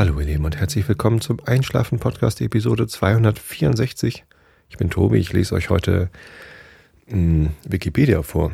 [0.00, 4.24] Hallo ihr Lieben und herzlich willkommen zum Einschlafen Podcast Episode 264.
[4.70, 6.08] Ich bin Tobi, ich lese euch heute
[7.08, 8.52] mh, hm, Wikipedia vor.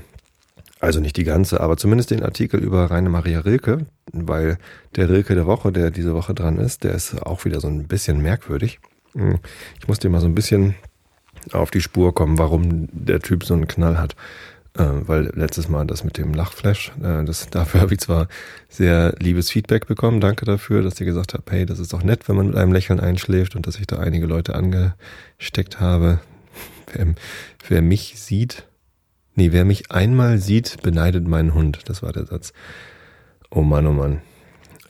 [0.81, 4.59] Also nicht die ganze, aber zumindest den Artikel über Raine Maria Rilke, weil
[4.97, 7.87] der Rilke der Woche, der diese Woche dran ist, der ist auch wieder so ein
[7.87, 8.81] bisschen merkwürdig.
[9.13, 9.39] Hm,
[9.79, 10.75] ich muss dir mal so ein bisschen
[11.53, 14.17] auf die Spur kommen, warum der Typ so einen Knall hat.
[14.77, 18.29] Äh, weil letztes Mal das mit dem Lachflash, äh, das, dafür habe ich zwar
[18.69, 22.29] sehr liebes Feedback bekommen, danke dafür, dass ihr gesagt habt, hey, das ist doch nett,
[22.29, 26.21] wenn man mit einem Lächeln einschläft und dass ich da einige Leute angesteckt habe.
[26.93, 27.15] Wer,
[27.69, 28.65] wer mich sieht,
[29.35, 32.53] nee, wer mich einmal sieht, beneidet meinen Hund, das war der Satz.
[33.51, 34.21] Oh Mann, oh Mann.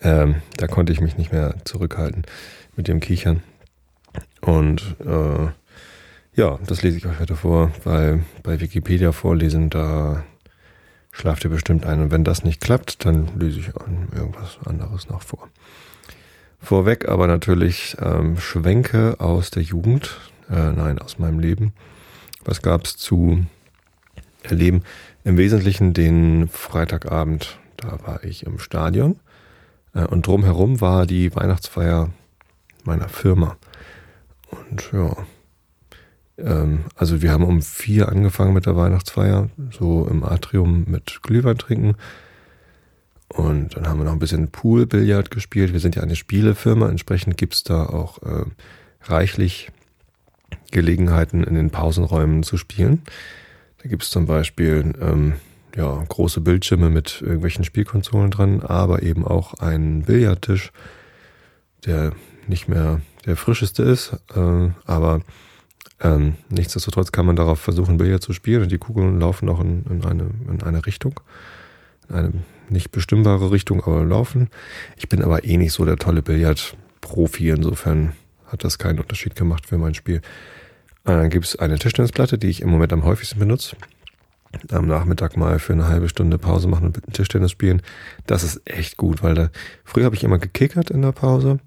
[0.02, 2.24] Ähm, da konnte ich mich nicht mehr zurückhalten
[2.76, 3.42] mit dem Kichern.
[4.42, 5.48] Und äh,
[6.36, 10.24] ja, das lese ich euch heute vor, weil bei Wikipedia vorlesen, da
[11.10, 12.00] schlaft ihr bestimmt ein.
[12.02, 15.48] Und wenn das nicht klappt, dann lese ich irgendwas anderes noch vor.
[16.60, 20.18] Vorweg aber natürlich ähm, Schwenke aus der Jugend,
[20.50, 21.72] äh, nein, aus meinem Leben.
[22.44, 23.46] Was gab's zu
[24.42, 24.82] erleben?
[25.24, 29.18] Im Wesentlichen den Freitagabend, da war ich im Stadion
[29.94, 32.10] äh, und drumherum war die Weihnachtsfeier
[32.84, 33.56] meiner Firma.
[34.50, 35.16] Und ja,
[36.38, 41.58] ähm, also wir haben um vier angefangen mit der Weihnachtsfeier, so im Atrium mit Glühwein
[41.58, 41.96] trinken.
[43.28, 45.72] Und dann haben wir noch ein bisschen Poolbillard gespielt.
[45.72, 48.44] Wir sind ja eine Spielefirma, entsprechend gibt's da auch äh,
[49.02, 49.70] reichlich
[50.70, 53.02] Gelegenheiten in den Pausenräumen zu spielen.
[53.82, 55.34] Da gibt's zum Beispiel ähm,
[55.76, 60.70] ja, große Bildschirme mit irgendwelchen Spielkonsolen dran, aber eben auch einen Billardtisch,
[61.84, 62.12] der
[62.46, 65.20] nicht mehr der frischeste ist, äh, aber
[66.00, 69.84] ähm, nichtsdestotrotz kann man darauf versuchen, Billard zu spielen und die Kugeln laufen auch in,
[69.88, 71.20] in, eine, in eine Richtung.
[72.08, 72.32] In eine
[72.68, 74.48] nicht bestimmbare Richtung, aber laufen.
[74.96, 78.12] Ich bin aber eh nicht so der tolle Billard-Profi, insofern
[78.46, 80.20] hat das keinen Unterschied gemacht für mein Spiel.
[81.04, 83.76] Dann gibt es eine Tischtennisplatte, die ich im Moment am häufigsten benutze.
[84.70, 87.82] Am Nachmittag mal für eine halbe Stunde Pause machen und Tischtennis spielen.
[88.26, 89.50] Das ist echt gut, weil da
[89.84, 91.58] früher habe ich immer gekickert in der Pause.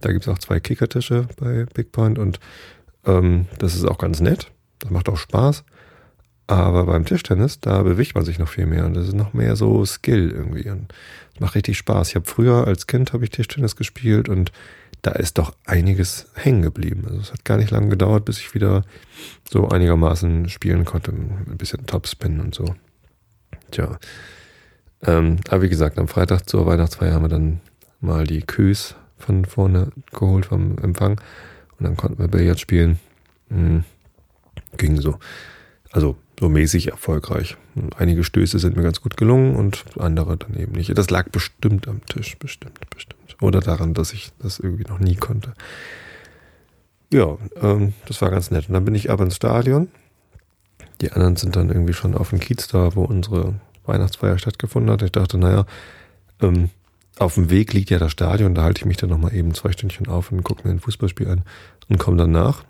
[0.00, 2.40] Da gibt es auch zwei Kickertische bei Big Point und
[3.06, 4.50] ähm, das ist auch ganz nett.
[4.80, 5.64] Das macht auch Spaß.
[6.46, 9.54] Aber beim Tischtennis, da bewegt man sich noch viel mehr und das ist noch mehr
[9.54, 10.94] so Skill irgendwie und
[11.34, 12.08] es macht richtig Spaß.
[12.08, 14.50] Ich habe früher als Kind habe ich Tischtennis gespielt und
[15.02, 17.04] da ist doch einiges hängen geblieben.
[17.06, 18.82] Also es hat gar nicht lange gedauert, bis ich wieder
[19.48, 22.74] so einigermaßen spielen konnte, ein bisschen Topspin und so.
[23.70, 23.98] Tja.
[25.02, 27.60] Ähm, aber wie gesagt, am Freitag zur Weihnachtsfeier haben wir dann
[28.00, 31.20] mal die Küs von vorne geholt vom Empfang
[31.78, 32.98] und dann konnten wir Billard spielen.
[33.48, 33.84] Hm,
[34.76, 35.18] ging so.
[35.90, 37.56] Also so mäßig erfolgreich.
[37.96, 40.96] Einige Stöße sind mir ganz gut gelungen und andere dann eben nicht.
[40.96, 43.36] Das lag bestimmt am Tisch, bestimmt, bestimmt.
[43.40, 45.54] Oder daran, dass ich das irgendwie noch nie konnte.
[47.12, 48.68] Ja, ähm, das war ganz nett.
[48.68, 49.88] Und dann bin ich aber ins Stadion.
[51.00, 53.54] Die anderen sind dann irgendwie schon auf dem Kiez da, wo unsere
[53.86, 55.02] Weihnachtsfeier stattgefunden hat.
[55.02, 55.64] Ich dachte, naja,
[56.40, 56.70] ähm,
[57.18, 59.72] auf dem Weg liegt ja das Stadion, da halte ich mich dann nochmal eben zwei
[59.72, 61.42] Stündchen auf und gucke mir ein Fußballspiel an
[61.88, 62.64] und komme dann nach.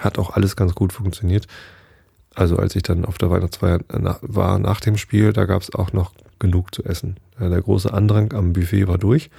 [0.00, 1.46] Hat auch alles ganz gut funktioniert.
[2.34, 5.92] Also als ich dann auf der Weihnachtsfeier war nach dem Spiel, da gab es auch
[5.92, 7.16] noch genug zu essen.
[7.38, 9.30] Der große Andrang am Buffet war durch.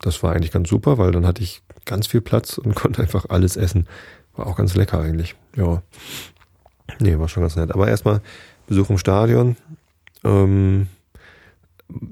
[0.00, 3.26] Das war eigentlich ganz super, weil dann hatte ich ganz viel Platz und konnte einfach
[3.28, 3.86] alles essen.
[4.34, 5.36] War auch ganz lecker eigentlich.
[5.56, 5.82] Ja.
[6.98, 7.72] Nee, war schon ganz nett.
[7.72, 8.20] Aber erstmal
[8.66, 9.56] Besuch im Stadion.
[10.24, 10.88] Ähm,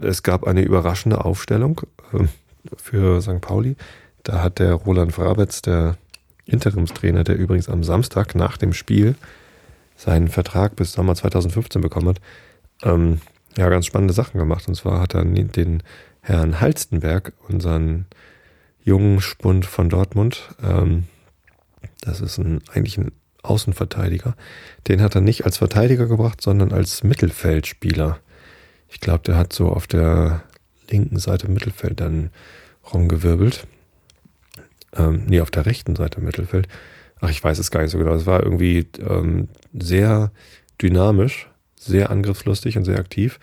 [0.00, 1.80] es gab eine überraschende Aufstellung
[2.12, 2.24] äh,
[2.76, 3.40] für St.
[3.40, 3.76] Pauli.
[4.22, 5.96] Da hat der Roland Frabetz, der
[6.46, 9.16] Interimstrainer, der übrigens am Samstag nach dem Spiel
[9.96, 12.20] seinen Vertrag bis Sommer 2015 bekommen hat,
[12.82, 13.20] ähm,
[13.56, 14.66] ja, ganz spannende Sachen gemacht.
[14.68, 15.82] Und zwar hat er den
[16.20, 18.06] Herrn Halstenberg, unseren
[18.82, 21.04] jungen Spund von Dortmund, ähm,
[22.00, 23.12] das ist ein, eigentlich ein
[23.42, 24.36] Außenverteidiger,
[24.88, 28.18] den hat er nicht als Verteidiger gebracht, sondern als Mittelfeldspieler.
[28.94, 30.44] Ich glaube, der hat so auf der
[30.88, 32.30] linken Seite im Mittelfeld dann
[32.92, 33.66] rumgewirbelt.
[34.94, 36.68] Ähm, nee, auf der rechten Seite im Mittelfeld.
[37.20, 38.14] Ach, ich weiß es gar nicht so genau.
[38.14, 40.30] Es war irgendwie ähm, sehr
[40.80, 43.40] dynamisch, sehr angriffslustig und sehr aktiv.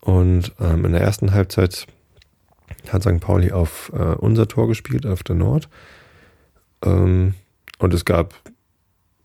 [0.00, 1.86] Und ähm, in der ersten Halbzeit
[2.90, 3.20] hat St.
[3.20, 5.70] Pauli auf äh, unser Tor gespielt, auf der Nord.
[6.84, 7.32] Ähm,
[7.78, 8.34] und es gab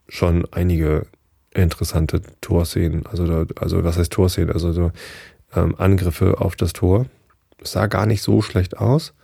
[0.08, 1.06] schon einige
[1.52, 3.04] interessante Torszenen.
[3.06, 4.52] Also, da, also was heißt Torszenen?
[4.52, 4.90] Also so
[5.54, 7.06] ähm, Angriffe auf das Tor.
[7.62, 9.14] Es sah gar nicht so schlecht aus.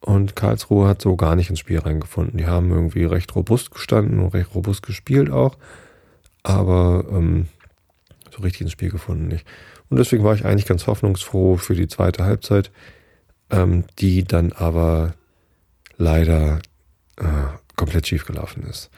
[0.00, 2.38] Und Karlsruhe hat so gar nicht ins Spiel reingefunden.
[2.38, 5.58] Die haben irgendwie recht robust gestanden und recht robust gespielt auch.
[6.44, 7.48] Aber ähm,
[8.30, 9.46] so richtig ins Spiel gefunden nicht.
[9.90, 12.70] Und deswegen war ich eigentlich ganz hoffnungsfroh für die zweite Halbzeit,
[13.50, 15.14] ähm, die dann aber
[15.96, 16.60] leider
[17.16, 17.24] äh,
[17.76, 18.90] komplett schief gelaufen ist.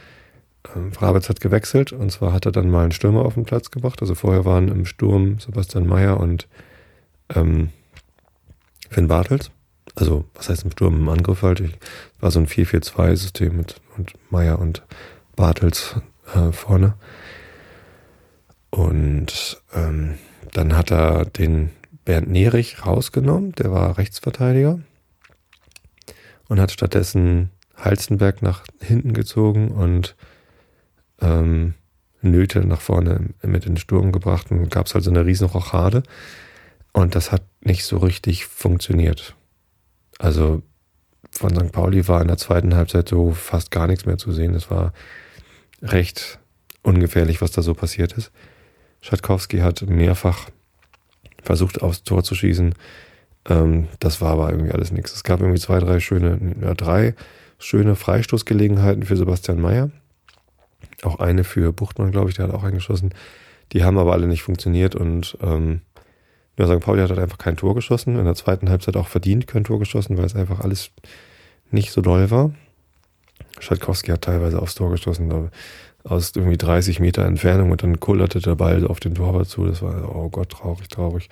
[0.74, 3.70] Ähm, Frabitz hat gewechselt und zwar hat er dann mal einen Stürmer auf den Platz
[3.70, 4.00] gebracht.
[4.00, 6.48] Also vorher waren im Sturm Sebastian Mayer und
[7.34, 7.70] ähm,
[8.88, 9.50] Finn Bartels.
[9.94, 10.96] Also, was heißt im Sturm?
[10.96, 11.60] Im Angriff halt.
[11.60, 11.72] Ich,
[12.20, 14.82] war so ein 4-4-2-System mit und Meier und
[15.36, 15.96] Bartels
[16.34, 16.94] äh, vorne.
[18.70, 20.18] Und ähm,
[20.52, 21.70] dann hat er den
[22.04, 24.80] Bernd Nerich rausgenommen, der war Rechtsverteidiger.
[26.48, 30.16] Und hat stattdessen Halstenberg nach hinten gezogen und
[31.20, 31.74] ähm,
[32.22, 35.46] Nöte nach vorne mit in den Sturm gebracht und gab es halt so eine riesen
[35.46, 36.02] Rochade.
[36.92, 39.34] Und das hat nicht so richtig funktioniert.
[40.18, 40.62] Also
[41.30, 41.72] von St.
[41.72, 44.54] Pauli war in der zweiten Halbzeit so fast gar nichts mehr zu sehen.
[44.54, 44.92] Es war
[45.82, 46.38] recht
[46.82, 48.32] ungefährlich, was da so passiert ist.
[49.00, 50.50] Schatkowski hat mehrfach
[51.42, 52.74] versucht, aufs Tor zu schießen.
[53.48, 55.14] Ähm, das war aber irgendwie alles nichts.
[55.14, 57.14] Es gab irgendwie zwei, drei schöne, ja, drei
[57.58, 59.90] schöne Freistoßgelegenheiten für Sebastian Mayer.
[61.02, 63.14] Auch eine für Buchtmann, glaube ich, der hat auch eingeschossen.
[63.72, 65.82] Die haben aber alle nicht funktioniert und ähm,
[66.58, 66.80] ja, St.
[66.80, 68.18] Pauli hat halt einfach kein Tor geschossen.
[68.18, 70.90] In der zweiten Halbzeit auch verdient kein Tor geschossen, weil es einfach alles
[71.70, 72.50] nicht so doll war.
[73.60, 75.50] Schatkowski hat teilweise aufs Tor geschossen,
[76.04, 79.66] aus irgendwie 30 Meter Entfernung und dann kullerte der Ball auf den Torwart zu.
[79.66, 81.28] Das war, oh Gott, traurig, traurig.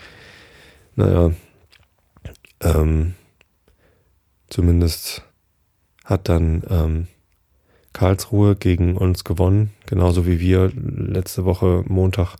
[0.94, 1.32] Naja,
[2.60, 3.14] ähm,
[4.48, 5.22] zumindest
[6.04, 7.06] hat dann ähm,
[7.98, 12.36] Karlsruhe gegen uns gewonnen, genauso wie wir letzte Woche Montag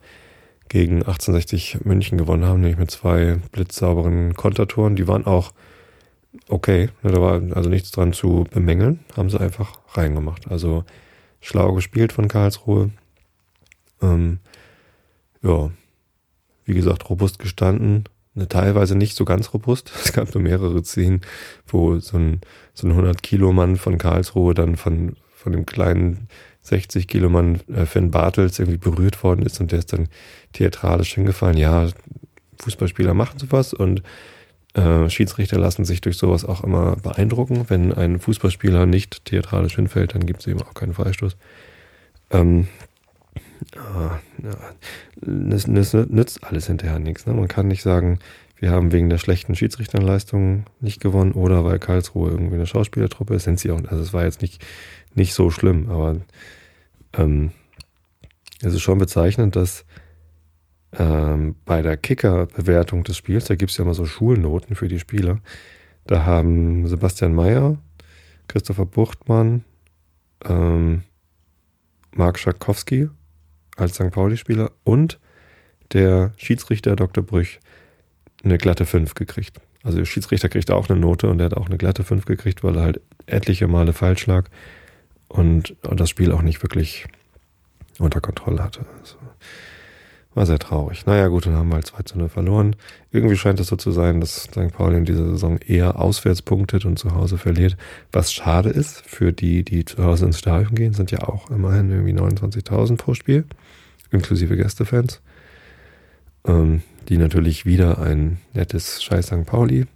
[0.69, 4.95] gegen 1860 München gewonnen haben, nämlich mit zwei blitzsauberen Kontertoren.
[4.95, 5.53] Die waren auch
[6.49, 10.49] okay, ne, da war also nichts dran zu bemängeln, haben sie einfach reingemacht.
[10.49, 10.85] Also
[11.41, 12.91] schlau gespielt von Karlsruhe.
[14.01, 14.39] Ähm,
[15.43, 15.73] ja,
[16.67, 18.05] wie gesagt, robust gestanden.
[18.35, 19.91] Ne, teilweise nicht so ganz robust.
[20.05, 21.23] Es gab nur mehrere Szenen,
[21.67, 22.43] wo so ein,
[22.75, 25.17] so ein 100-Kilo-Mann von Karlsruhe dann von,
[25.49, 26.29] von dem kleinen
[26.61, 30.09] 60 Kilo Mann äh, Finn Bartels irgendwie berührt worden ist und der ist dann
[30.53, 31.56] theatralisch hingefallen.
[31.56, 31.89] Ja,
[32.59, 34.03] Fußballspieler machen sowas und
[34.75, 37.65] äh, Schiedsrichter lassen sich durch sowas auch immer beeindrucken.
[37.69, 41.39] Wenn ein Fußballspieler nicht theatralisch hinfällt, dann gibt es eben auch keinen Freistoß.
[42.31, 42.69] Ähm,
[43.75, 44.59] äh, ja,
[45.23, 47.25] das, das, nützt alles hinterher nichts.
[47.25, 47.33] Ne?
[47.33, 48.19] Man kann nicht sagen,
[48.61, 53.45] wir haben wegen der schlechten Schiedsrichterleistung nicht gewonnen oder weil Karlsruhe irgendwie eine Schauspielertruppe ist,
[53.45, 53.81] sind sie auch.
[53.87, 54.62] Also es war jetzt nicht,
[55.15, 56.17] nicht so schlimm, aber
[57.15, 57.51] ähm,
[58.61, 59.85] es ist schon bezeichnend, dass
[60.93, 64.99] ähm, bei der Kicker-Bewertung des Spiels, da gibt es ja immer so Schulnoten für die
[64.99, 65.39] Spieler,
[66.07, 67.77] da haben Sebastian Mayer,
[68.49, 69.65] Christopher Buchtmann,
[70.45, 71.03] ähm,
[72.15, 73.09] Marc Schakowski
[73.77, 74.11] als St.
[74.11, 75.19] Pauli-Spieler und
[75.93, 77.23] der Schiedsrichter Dr.
[77.25, 77.61] Brüch
[78.43, 79.61] eine glatte 5 gekriegt.
[79.83, 82.65] Also der Schiedsrichter kriegt auch eine Note und der hat auch eine glatte 5 gekriegt,
[82.65, 84.49] weil er halt etliche Male falsch lag
[85.29, 87.07] und, das Spiel auch nicht wirklich
[87.99, 88.87] unter Kontrolle hatte.
[89.01, 89.17] Also,
[90.35, 91.05] war sehr traurig.
[91.05, 92.77] Naja, gut, dann haben wir halt 2 zu 0 verloren.
[93.11, 94.73] Irgendwie scheint es so zu sein, dass St.
[94.73, 97.77] Pauli in dieser Saison eher auswärts punktet und zu Hause verliert.
[98.13, 101.91] Was schade ist für die, die zu Hause ins Stadion gehen, sind ja auch immerhin
[101.91, 103.47] irgendwie 29.000 pro Spiel,
[104.11, 105.21] inklusive Gästefans.
[106.47, 109.45] Ähm, die natürlich wieder ein nettes Scheiß St.
[109.45, 109.87] Pauli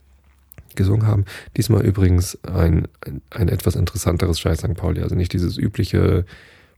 [0.76, 1.24] gesungen haben.
[1.56, 4.74] Diesmal übrigens ein, ein, ein etwas interessanteres Scheiß St.
[4.74, 5.02] Pauli.
[5.02, 6.24] Also nicht dieses übliche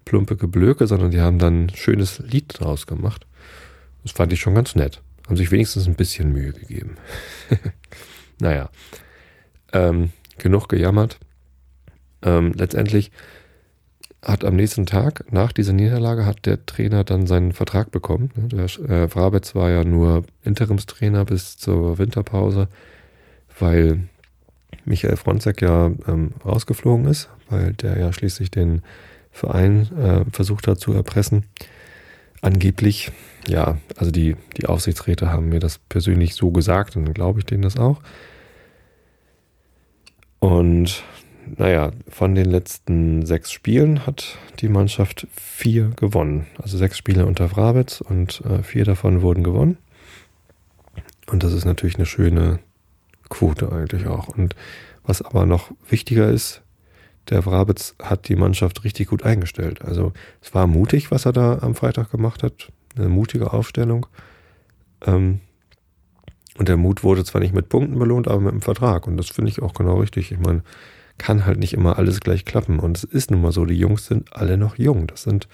[0.04, 3.26] plumpe Geblöke, sondern die haben dann ein schönes Lied draus gemacht.
[4.02, 5.02] Das fand ich schon ganz nett.
[5.26, 6.96] Haben sich wenigstens ein bisschen Mühe gegeben.
[8.40, 8.68] naja,
[9.72, 11.18] ähm, genug gejammert.
[12.22, 13.10] Ähm, letztendlich
[14.22, 18.30] hat am nächsten Tag nach dieser Niederlage hat der Trainer dann seinen Vertrag bekommen.
[18.36, 22.68] Der äh, Frabetz war ja nur Interimstrainer bis zur Winterpause,
[23.58, 24.00] weil
[24.84, 28.82] Michael Fronzek ja ähm, rausgeflogen ist, weil der ja schließlich den
[29.30, 31.44] Verein äh, versucht hat zu erpressen.
[32.40, 33.10] Angeblich,
[33.46, 37.46] ja, also die, die Aufsichtsräte haben mir das persönlich so gesagt und dann glaube ich
[37.46, 38.00] denen das auch.
[40.40, 41.02] Und
[41.56, 46.46] naja, von den letzten sechs Spielen hat die Mannschaft vier gewonnen.
[46.58, 49.78] Also sechs Spiele unter Frabetz und äh, vier davon wurden gewonnen.
[51.26, 52.60] Und das ist natürlich eine schöne
[53.28, 54.28] Quote eigentlich auch.
[54.28, 54.54] Und
[55.02, 56.62] was aber noch wichtiger ist,
[57.30, 59.82] der Vrabitz hat die Mannschaft richtig gut eingestellt.
[59.82, 60.12] Also
[60.42, 62.70] es war mutig, was er da am Freitag gemacht hat.
[62.96, 64.06] Eine mutige Aufstellung.
[65.06, 65.40] Ähm,
[66.56, 69.06] und der Mut wurde zwar nicht mit Punkten belohnt, aber mit einem Vertrag.
[69.06, 70.30] Und das finde ich auch genau richtig.
[70.30, 70.62] Ich meine,
[71.18, 72.78] kann halt nicht immer alles gleich klappen.
[72.78, 75.06] Und es ist nun mal so, die Jungs sind alle noch jung.
[75.06, 75.48] Das sind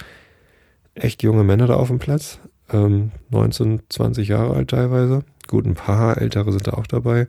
[0.94, 2.38] echt junge Männer da auf dem Platz.
[2.72, 5.24] Ähm, 19, 20 Jahre alt teilweise.
[5.46, 7.28] Gut, ein paar ältere sind da auch dabei.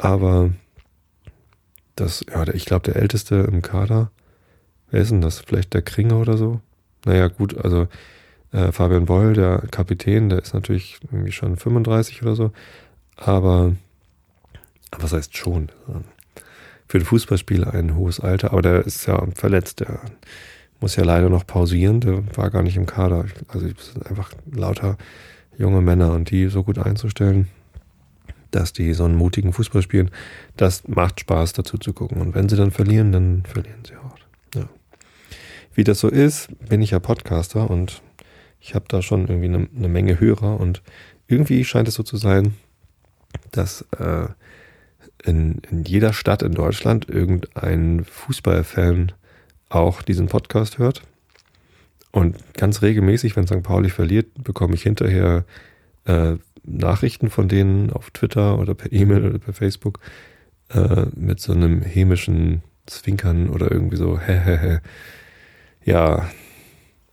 [0.00, 0.50] Aber
[1.94, 4.10] das, ja, ich glaube, der älteste im Kader,
[4.90, 5.40] wer ist denn das?
[5.40, 6.60] Vielleicht der Kringer oder so?
[7.04, 7.86] Naja, gut, also
[8.52, 12.52] äh, Fabian Boll, der Kapitän, der ist natürlich irgendwie schon 35 oder so.
[13.16, 13.76] Aber,
[14.98, 15.68] was heißt schon?
[16.88, 20.00] Für den Fußballspieler ein hohes Alter, aber der ist ja verletzt, der
[20.80, 23.26] muss ja leider noch pausieren, der war gar nicht im Kader.
[23.48, 24.96] Also es sind einfach lauter
[25.58, 27.48] junge Männer und die so gut einzustellen,
[28.50, 30.10] dass die so einen mutigen Fußball spielen,
[30.56, 32.20] das macht Spaß dazu zu gucken.
[32.20, 34.16] Und wenn sie dann verlieren, dann verlieren sie auch.
[34.54, 34.68] Ja.
[35.74, 38.02] Wie das so ist, bin ich ja Podcaster und
[38.60, 40.82] ich habe da schon irgendwie eine, eine, Menge Hörer und
[41.28, 42.54] irgendwie scheint es so zu sein,
[43.52, 44.26] dass äh,
[45.24, 49.12] in, in jeder Stadt in Deutschland irgendein Fußballfan
[49.68, 51.02] auch diesen Podcast hört.
[52.12, 53.62] Und ganz regelmäßig, wenn St.
[53.62, 55.44] Pauli verliert, bekomme ich hinterher
[56.04, 60.00] äh, Nachrichten von denen auf Twitter oder per E-Mail oder per Facebook
[60.70, 64.80] äh, mit so einem hämischen Zwinkern oder irgendwie so, hä.
[65.84, 66.28] Ja,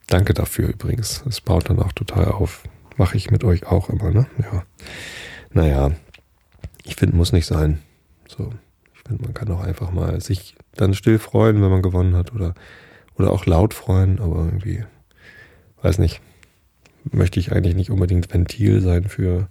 [0.07, 1.23] danke dafür übrigens.
[1.23, 2.63] Das baut dann auch total auf.
[2.97, 4.27] Mache ich mit euch auch immer, ne?
[4.39, 4.63] Ja.
[5.51, 5.91] Naja,
[6.83, 7.79] ich finde, muss nicht sein.
[8.27, 8.51] So,
[8.93, 12.33] ich finde, man kann auch einfach mal sich dann still freuen, wenn man gewonnen hat
[12.33, 12.53] oder,
[13.15, 14.83] oder auch laut freuen, aber irgendwie,
[15.81, 16.21] weiß nicht,
[17.11, 19.47] möchte ich eigentlich nicht unbedingt Ventil sein für,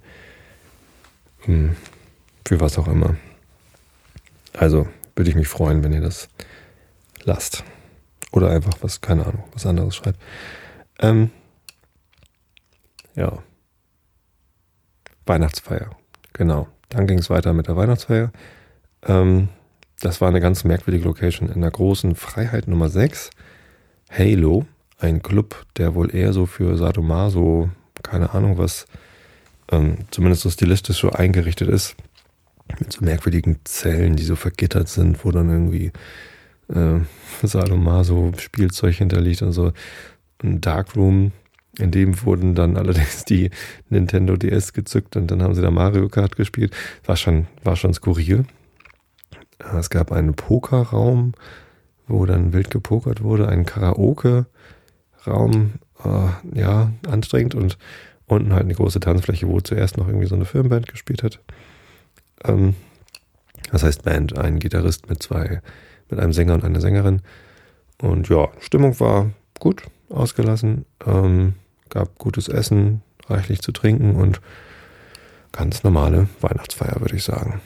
[1.41, 1.77] hm,
[2.47, 3.17] für was auch immer.
[4.53, 6.29] Also würde ich mich freuen, wenn ihr das
[7.25, 7.65] lasst.
[8.33, 10.21] Oder einfach was, keine Ahnung, was anderes schreibt.
[10.99, 11.31] Ähm,
[13.15, 13.43] ja.
[15.25, 15.91] Weihnachtsfeier.
[16.33, 16.69] Genau.
[16.89, 18.31] Dann ging es weiter mit der Weihnachtsfeier.
[19.03, 19.49] Ähm,
[20.01, 23.31] das war eine ganz merkwürdige Location in der großen Freiheit Nummer 6.
[24.11, 24.67] Halo,
[24.99, 27.71] ein Club, der wohl eher so für Sadomaso,
[28.03, 28.87] keine Ahnung was,
[29.71, 31.97] ähm, zumindest so stilistisch so eingerichtet ist.
[32.81, 35.93] Mit so merkwürdigen Zellen, die so vergittert sind, wo dann irgendwie
[36.69, 37.01] äh,
[37.43, 39.73] Sadomaso Spielzeug hinterliegt und so.
[40.43, 41.33] Ein Darkroom,
[41.79, 43.51] in dem wurden dann allerdings die
[43.89, 46.75] Nintendo DS gezückt und dann haben sie da Mario Kart gespielt.
[47.05, 48.45] War schon, war schon skurril.
[49.79, 51.33] Es gab einen Pokerraum,
[52.07, 53.65] wo dann wild gepokert wurde, einen
[55.27, 57.79] Karaoke-Raum, äh, ja, anstrengend und
[58.27, 61.41] unten halt eine große Tanzfläche, wo zuerst noch irgendwie so eine Firmenband gespielt hat.
[62.45, 62.75] Ähm,
[63.71, 65.61] das heißt Band, ein Gitarrist mit zwei,
[66.11, 67.23] mit einem Sänger und einer Sängerin.
[68.01, 71.55] Und ja, Stimmung war gut, ausgelassen, ähm,
[71.89, 74.41] gab gutes Essen, reichlich zu trinken und
[75.53, 77.61] ganz normale Weihnachtsfeier, würde ich sagen.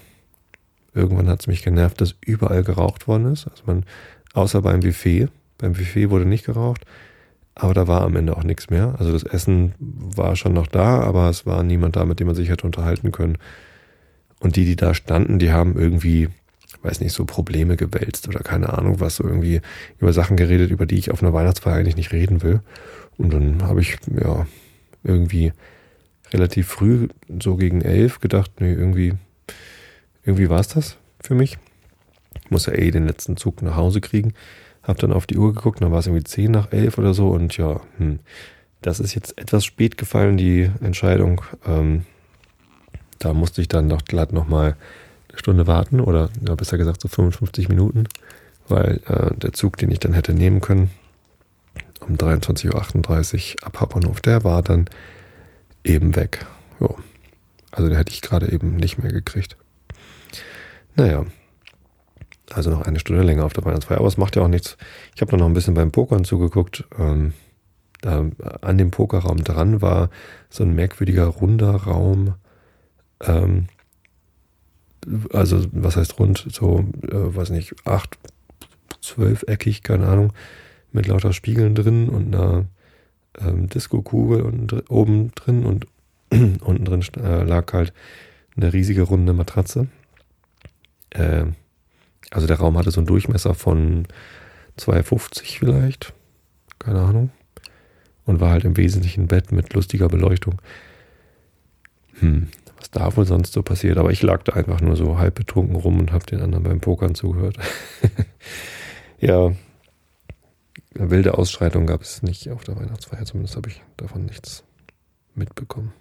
[0.95, 3.47] Irgendwann hat es mich genervt, dass überall geraucht worden ist.
[3.47, 3.85] Also man,
[4.33, 5.29] außer beim Buffet.
[5.59, 6.87] Beim Buffet wurde nicht geraucht,
[7.55, 8.95] aber da war am Ende auch nichts mehr.
[8.99, 12.37] Also das Essen war schon noch da, aber es war niemand da, mit dem man
[12.37, 13.39] sich hätte unterhalten können.
[14.39, 16.29] Und die, die da standen, die haben irgendwie,
[16.83, 19.61] weiß nicht, so Probleme gewälzt oder keine Ahnung was, so irgendwie
[19.99, 22.61] über Sachen geredet, über die ich auf einer Weihnachtsfeier eigentlich nicht reden will.
[23.19, 24.47] Und dann habe ich, ja,
[25.03, 25.53] irgendwie
[26.33, 27.09] relativ früh,
[27.41, 29.15] so gegen elf, gedacht, nee, irgendwie
[30.25, 31.59] irgendwie war es das für mich.
[32.45, 34.35] Ich muss ja eh den letzten Zug nach Hause kriegen.
[34.83, 37.29] Hab dann auf die Uhr geguckt, dann war es irgendwie 10 nach 11 oder so
[37.29, 38.21] und ja, hm,
[38.83, 41.43] das ist jetzt etwas spät gefallen, die Entscheidung.
[41.67, 42.07] Ähm,
[43.19, 44.77] da musste ich dann doch glatt nochmal
[45.29, 48.05] eine Stunde warten oder ja, besser gesagt so 55 Minuten,
[48.69, 50.91] weil äh, der Zug, den ich dann hätte nehmen können,
[52.01, 54.89] um 23.38 Uhr ab Hauptbahnhof, der war dann
[55.85, 56.47] eben weg.
[56.81, 56.97] Jo.
[57.71, 59.57] Also den hätte ich gerade eben nicht mehr gekriegt.
[60.97, 61.25] Naja,
[62.53, 64.77] also noch eine Stunde länger auf der Weihnachtsfeier, aber es macht ja auch nichts.
[65.15, 66.85] Ich habe noch ein bisschen beim Pokern zugeguckt.
[66.99, 67.33] Ähm,
[68.01, 68.27] da
[68.63, 70.11] an dem Pokerraum dran war
[70.49, 72.35] so ein merkwürdiger runder Raum.
[73.21, 73.67] Ähm,
[75.33, 76.47] also was heißt rund?
[76.51, 78.19] So, äh, weiß nicht, acht,
[79.01, 80.33] zwölfeckig, keine Ahnung,
[80.93, 82.65] mit lauter Spiegeln drin und einer
[83.39, 85.87] ähm, Disco-Kugel oben drin und
[86.31, 87.93] unten drin äh, lag halt
[88.57, 89.89] eine riesige runde Matratze
[91.11, 91.45] äh,
[92.31, 94.07] also der Raum hatte so einen Durchmesser von
[94.79, 96.13] 2,50 vielleicht,
[96.79, 97.31] keine Ahnung.
[98.25, 100.61] Und war halt im Wesentlichen ein Bett mit lustiger Beleuchtung.
[102.21, 103.99] Hm, was da wohl sonst so passiert?
[103.99, 106.81] Aber ich lag da einfach nur so halb betrunken rum und habe den anderen beim
[106.81, 107.57] Pokern zugehört.
[109.19, 109.53] ja,
[110.95, 113.25] wilde Ausschreitung gab es nicht auf der Weihnachtsfeier.
[113.25, 114.63] Zumindest habe ich davon nichts
[115.35, 115.93] mitbekommen.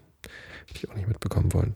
[0.67, 1.75] Hätte ich auch nicht mitbekommen wollen.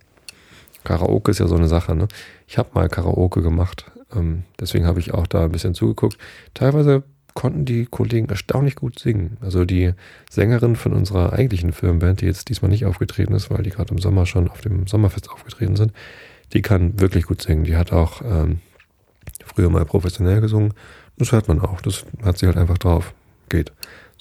[0.84, 2.08] Karaoke ist ja so eine Sache, ne?
[2.48, 6.18] Ich habe mal Karaoke gemacht, ähm, deswegen habe ich auch da ein bisschen zugeguckt.
[6.54, 7.04] Teilweise
[7.34, 9.38] konnten die Kollegen erstaunlich gut singen.
[9.42, 9.94] Also die
[10.30, 14.00] Sängerin von unserer eigentlichen Firmenband, die jetzt diesmal nicht aufgetreten ist, weil die gerade im
[14.00, 15.94] Sommer schon auf dem Sommerfest aufgetreten sind,
[16.54, 17.64] die kann wirklich gut singen.
[17.64, 18.60] Die hat auch ähm,
[19.44, 20.74] früher mal professionell gesungen.
[21.18, 21.82] Das hört man auch.
[21.82, 23.14] Das hat sie halt einfach drauf.
[23.50, 23.72] Geht.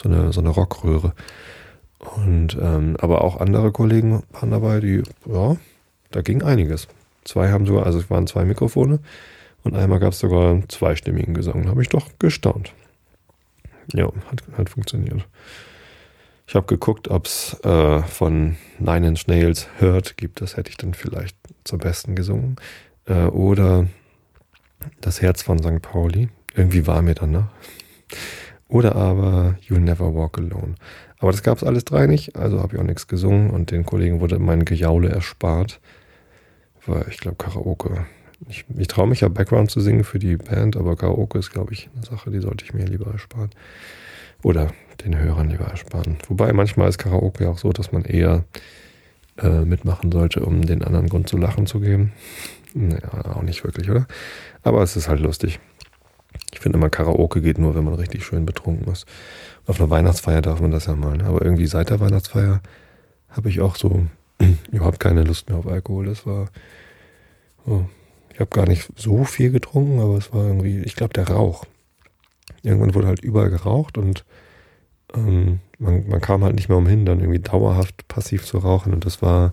[0.02, 1.14] So eine, so eine Rockröhre.
[1.98, 5.56] Und ähm, aber auch andere Kollegen waren dabei, die, ja,
[6.10, 6.88] da ging einiges.
[7.24, 8.98] Zwei haben sogar, also es waren zwei Mikrofone
[9.64, 11.64] und einmal gab es sogar einen zweistimmigen Gesang.
[11.64, 12.72] Da habe ich doch gestaunt.
[13.92, 15.26] Ja, hat, hat funktioniert.
[16.46, 20.40] Ich habe geguckt, ob es äh, von Nine Inch Nails Hurt gibt.
[20.40, 22.56] Das hätte ich dann vielleicht zum Besten gesungen.
[23.06, 23.86] Äh, oder
[25.00, 25.80] Das Herz von St.
[25.80, 26.28] Pauli.
[26.54, 27.48] Irgendwie war mir dann, ne?
[28.68, 30.74] Oder aber You Never Walk Alone.
[31.18, 33.86] Aber das gab es alles drei nicht, also habe ich auch nichts gesungen und den
[33.86, 35.80] Kollegen wurde mein Gejaule erspart.
[36.84, 38.06] War, ich glaube, Karaoke.
[38.48, 41.72] Ich, ich traue mich ja Background zu singen für die Band, aber Karaoke ist, glaube
[41.72, 43.50] ich, eine Sache, die sollte ich mir lieber ersparen.
[44.42, 44.72] Oder
[45.04, 46.16] den Hörern lieber ersparen.
[46.28, 48.44] Wobei manchmal ist Karaoke auch so, dass man eher
[49.38, 52.12] äh, mitmachen sollte, um den anderen Grund zu lachen zu geben.
[52.74, 54.06] Naja, auch nicht wirklich, oder?
[54.62, 55.60] Aber es ist halt lustig.
[56.52, 59.06] Ich finde immer, Karaoke geht nur, wenn man richtig schön betrunken ist.
[59.66, 61.16] Auf einer Weihnachtsfeier darf man das ja mal.
[61.16, 61.24] Ne?
[61.24, 62.60] Aber irgendwie seit der Weihnachtsfeier
[63.28, 64.06] habe ich auch so
[64.70, 66.06] überhaupt keine Lust mehr auf Alkohol.
[66.06, 66.48] Das war.
[67.66, 67.82] Oh,
[68.42, 71.64] habe gar nicht so viel getrunken, aber es war irgendwie, ich glaube, der Rauch.
[72.62, 74.24] Irgendwann wurde halt überall geraucht und
[75.14, 78.92] ähm, man, man, kam halt nicht mehr umhin, dann irgendwie dauerhaft passiv zu rauchen.
[78.92, 79.52] Und das war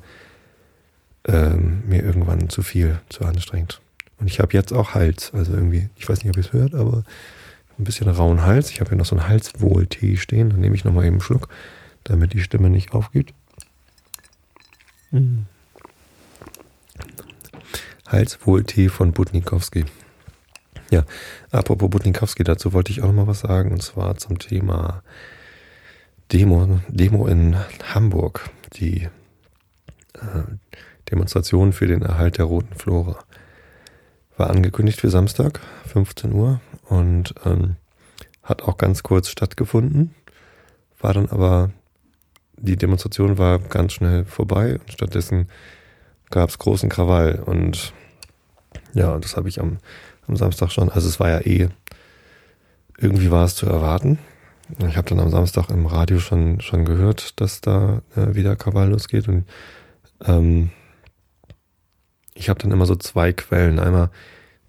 [1.28, 3.82] ähm, mir irgendwann zu viel, zu anstrengend.
[4.20, 5.32] Und ich habe jetzt auch Hals.
[5.34, 7.04] Also irgendwie, ich weiß nicht, ob ihr es hört, aber
[7.78, 8.70] ein bisschen rauen Hals.
[8.70, 10.50] Ich habe hier noch so einen Halswohl-Tee stehen.
[10.50, 11.48] Dann nehme ich nochmal eben einen Schluck,
[12.04, 13.34] damit die Stimme nicht aufgeht.
[15.12, 15.46] Mhm.
[18.10, 19.86] Halswohl-Tee von Butnikowski.
[20.92, 21.06] Ja,
[21.52, 23.72] apropos Butnikowski, dazu wollte ich auch nochmal was sagen.
[23.72, 25.04] Und zwar zum Thema
[26.32, 27.56] Demo, Demo in
[27.94, 28.50] Hamburg.
[28.74, 29.08] Die
[30.16, 30.44] äh,
[31.12, 33.20] Demonstration für den Erhalt der roten Flora
[34.38, 37.76] war angekündigt für Samstag, 15 Uhr und ähm,
[38.42, 40.16] hat auch ganz kurz stattgefunden,
[41.00, 41.72] war dann aber,
[42.56, 45.50] die Demonstration war ganz schnell vorbei und stattdessen
[46.30, 47.94] gab es großen Krawall und
[48.94, 49.78] ja, das habe ich am,
[50.28, 51.70] am Samstag schon, also es war ja eh,
[52.98, 54.20] irgendwie war es zu erwarten.
[54.88, 58.90] Ich habe dann am Samstag im Radio schon, schon gehört, dass da äh, wieder Krawall
[58.90, 59.46] losgeht und
[60.24, 60.70] ähm,
[62.36, 63.80] ich habe dann immer so zwei Quellen.
[63.80, 64.12] Einmal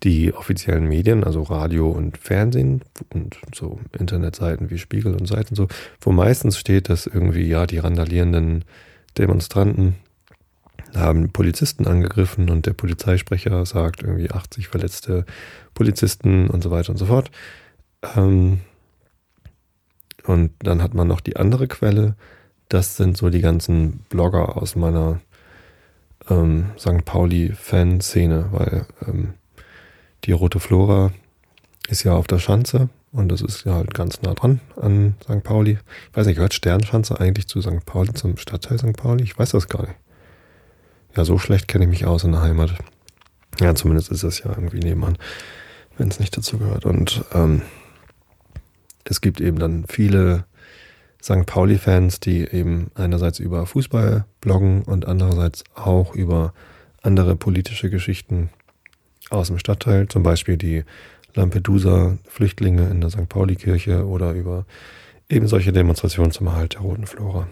[0.03, 5.69] die offiziellen Medien, also Radio und Fernsehen und so Internetseiten wie Spiegel und Seiten so,
[6.01, 8.65] wo meistens steht, dass irgendwie ja die randalierenden
[9.19, 9.97] Demonstranten
[10.95, 15.25] haben Polizisten angegriffen und der Polizeisprecher sagt irgendwie 80 verletzte
[15.75, 17.31] Polizisten und so weiter und so fort.
[18.17, 18.61] Ähm,
[20.25, 22.15] und dann hat man noch die andere Quelle,
[22.69, 25.21] das sind so die ganzen Blogger aus meiner
[26.29, 27.05] ähm, St.
[27.05, 29.35] Pauli-Fanszene, weil ähm,
[30.25, 31.13] die Rote Flora
[31.89, 35.43] ist ja auf der Schanze und das ist ja halt ganz nah dran an St.
[35.43, 35.79] Pauli.
[36.11, 37.85] Ich weiß nicht, gehört Sternschanze eigentlich zu St.
[37.85, 38.97] Pauli, zum Stadtteil St.
[38.97, 39.25] Pauli?
[39.25, 39.97] Ich weiß das gar nicht.
[41.17, 42.75] Ja, so schlecht kenne ich mich aus in der Heimat.
[43.61, 45.19] Ja, zumindest ist das ja irgendwie nebenan,
[45.99, 46.85] wenn es nicht dazu gehört.
[46.85, 47.63] Und ähm,
[49.05, 50.45] es gibt eben dann viele
[51.23, 51.47] St.
[51.47, 56.55] Pauli-Fans, die eben einerseits über Fußball bloggen und andererseits auch über
[57.03, 58.51] andere politische Geschichten
[59.31, 60.85] aus dem Stadtteil, zum Beispiel die
[61.35, 63.29] Lampedusa-Flüchtlinge in der St.
[63.29, 64.65] Pauli-Kirche oder über
[65.29, 67.49] eben solche Demonstrationen zum Erhalt der roten Flora.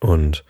[0.00, 0.44] Und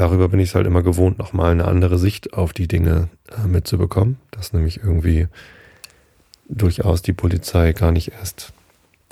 [0.00, 3.46] darüber bin ich es halt immer gewohnt, nochmal eine andere Sicht auf die Dinge äh,
[3.46, 5.28] mitzubekommen, dass nämlich irgendwie
[6.48, 8.52] durchaus die Polizei gar nicht erst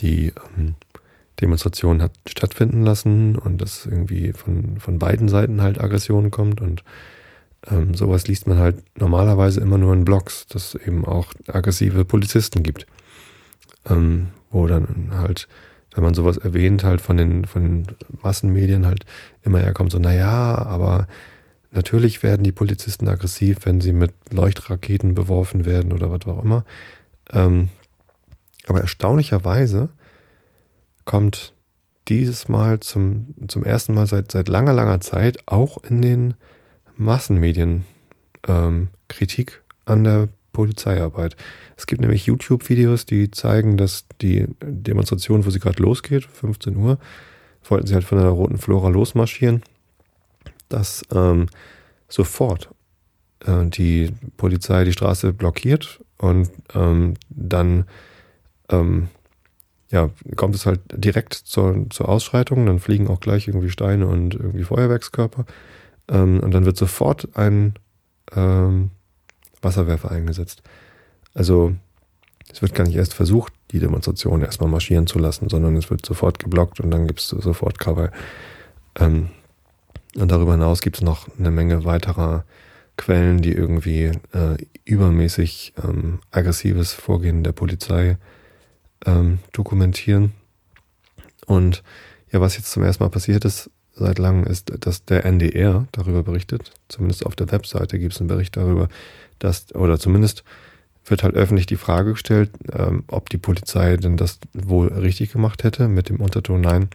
[0.00, 0.74] die ähm,
[1.40, 6.82] Demonstration hat stattfinden lassen und dass irgendwie von, von beiden Seiten halt Aggression kommt und
[7.70, 12.04] ähm, sowas liest man halt normalerweise immer nur in Blogs, dass es eben auch aggressive
[12.04, 12.86] Polizisten gibt.
[13.88, 15.48] Ähm, wo dann halt,
[15.94, 17.86] wenn man sowas erwähnt, halt von den, von den
[18.22, 19.04] Massenmedien halt
[19.42, 21.06] immer herkommt, so, naja, aber
[21.70, 26.64] natürlich werden die Polizisten aggressiv, wenn sie mit Leuchtraketen beworfen werden oder was auch immer.
[27.32, 27.68] Ähm,
[28.66, 29.88] aber erstaunlicherweise
[31.04, 31.54] kommt
[32.08, 36.34] dieses Mal zum, zum ersten Mal seit, seit langer, langer Zeit auch in den
[36.96, 37.84] Massenmedien
[38.46, 41.36] ähm, Kritik an der Polizeiarbeit.
[41.76, 46.98] Es gibt nämlich YouTube-Videos, die zeigen, dass die Demonstration, wo sie gerade losgeht, 15 Uhr,
[47.62, 49.62] wollten sie halt von der Roten Flora losmarschieren,
[50.68, 51.46] dass ähm,
[52.08, 52.70] sofort
[53.46, 57.84] äh, die Polizei die Straße blockiert und ähm, dann
[58.68, 59.06] ähm,
[59.92, 64.34] ja, kommt es halt direkt zur, zur Ausschreitung, dann fliegen auch gleich irgendwie Steine und
[64.34, 65.46] irgendwie Feuerwerkskörper.
[66.08, 67.74] Ähm, und dann wird sofort ein
[68.34, 68.90] ähm,
[69.62, 70.62] Wasserwerfer eingesetzt.
[71.34, 71.74] Also
[72.50, 76.04] es wird gar nicht erst versucht, die Demonstration erstmal marschieren zu lassen, sondern es wird
[76.04, 78.10] sofort geblockt und dann gibt es sofort Krawall.
[78.98, 79.28] Ähm,
[80.16, 82.44] und darüber hinaus gibt es noch eine Menge weiterer
[82.96, 88.16] Quellen, die irgendwie äh, übermäßig ähm, aggressives Vorgehen der Polizei
[89.06, 90.32] ähm, dokumentieren.
[91.46, 91.82] Und
[92.32, 96.22] ja, was jetzt zum ersten Mal passiert ist seit langem, ist, dass der NDR darüber
[96.22, 96.72] berichtet.
[96.88, 98.88] Zumindest auf der Webseite gibt es einen Bericht darüber,
[99.38, 100.44] dass, oder zumindest
[101.04, 105.64] wird halt öffentlich die Frage gestellt, ähm, ob die Polizei denn das wohl richtig gemacht
[105.64, 106.88] hätte, mit dem Unterton, nein,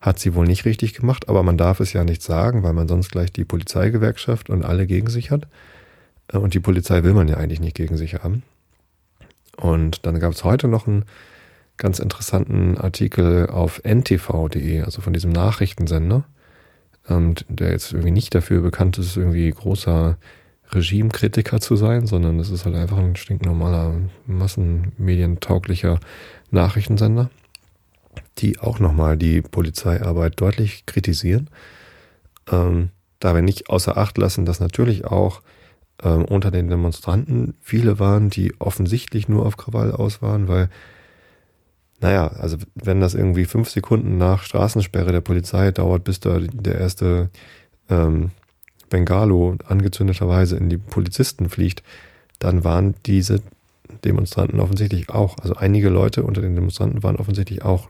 [0.00, 2.88] hat sie wohl nicht richtig gemacht, aber man darf es ja nicht sagen, weil man
[2.88, 5.46] sonst gleich die Polizeigewerkschaft und alle gegen sich hat.
[6.28, 8.42] Äh, und die Polizei will man ja eigentlich nicht gegen sich haben.
[9.56, 11.04] Und dann gab es heute noch einen
[11.76, 16.24] ganz interessanten Artikel auf ntv.de, also von diesem Nachrichtensender,
[17.08, 20.16] ähm, der jetzt irgendwie nicht dafür bekannt ist, irgendwie großer
[20.74, 23.94] Regimekritiker zu sein, sondern es ist halt einfach ein stinknormaler,
[24.26, 26.00] massenmedientauglicher
[26.50, 27.30] Nachrichtensender,
[28.38, 31.50] die auch nochmal die Polizeiarbeit deutlich kritisieren.
[32.50, 35.42] Ähm, dabei nicht außer Acht lassen, dass natürlich auch
[36.02, 40.68] ähm, unter den Demonstranten viele waren, die offensichtlich nur auf Krawall aus waren, weil,
[42.00, 46.78] naja, also wenn das irgendwie fünf Sekunden nach Straßensperre der Polizei dauert, bis da der
[46.78, 47.30] erste
[47.88, 48.30] ähm,
[48.92, 51.82] Bengalo angezündeterweise in die Polizisten fliegt,
[52.38, 53.40] dann waren diese
[54.04, 57.88] Demonstranten offensichtlich auch, also einige Leute unter den Demonstranten waren offensichtlich auch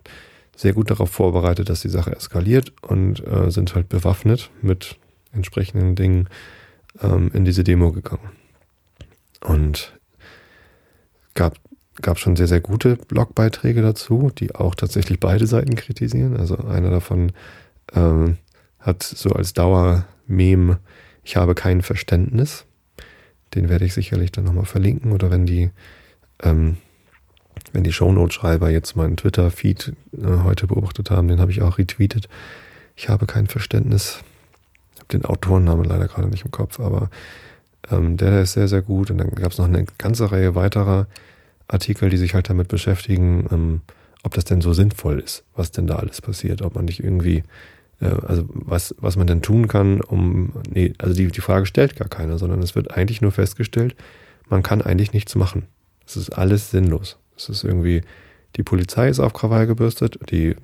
[0.57, 4.97] sehr gut darauf vorbereitet, dass die Sache eskaliert und äh, sind halt bewaffnet mit
[5.33, 6.29] entsprechenden Dingen
[7.03, 8.31] ähm, in diese Demo gegangen.
[9.41, 9.99] Und
[11.35, 11.57] gab,
[12.01, 16.37] gab schon sehr, sehr gute Blogbeiträge dazu, die auch tatsächlich beide Seiten kritisieren.
[16.37, 17.33] Also einer davon
[17.93, 18.37] ähm,
[18.79, 19.53] hat so als
[20.29, 20.79] Dauermeme
[21.25, 22.65] ich habe kein Verständnis.
[23.55, 25.71] Den werde ich sicherlich dann nochmal verlinken oder wenn die,
[26.43, 26.79] ähm,
[27.73, 32.29] wenn die Shownote-Schreiber jetzt meinen Twitter-Feed äh, heute beobachtet haben, den habe ich auch retweetet.
[32.97, 34.21] Ich habe kein Verständnis.
[34.95, 37.11] Ich habe den Autorennamen leider gerade nicht im Kopf, aber
[37.91, 39.11] ähm, der, der ist sehr, sehr gut.
[39.11, 41.07] Und dann gab es noch eine ganze Reihe weiterer
[41.69, 43.81] Artikel, die sich halt damit beschäftigen, ähm,
[44.25, 47.45] ob das denn so sinnvoll ist, was denn da alles passiert, ob man nicht irgendwie
[48.09, 52.09] also was, was man denn tun kann, um, nee, also die, die Frage stellt gar
[52.09, 53.95] keiner, sondern es wird eigentlich nur festgestellt,
[54.49, 55.67] man kann eigentlich nichts machen.
[56.07, 57.19] Es ist alles sinnlos.
[57.37, 58.03] Es ist irgendwie,
[58.57, 60.57] die Polizei ist auf Krawall gebürstet, die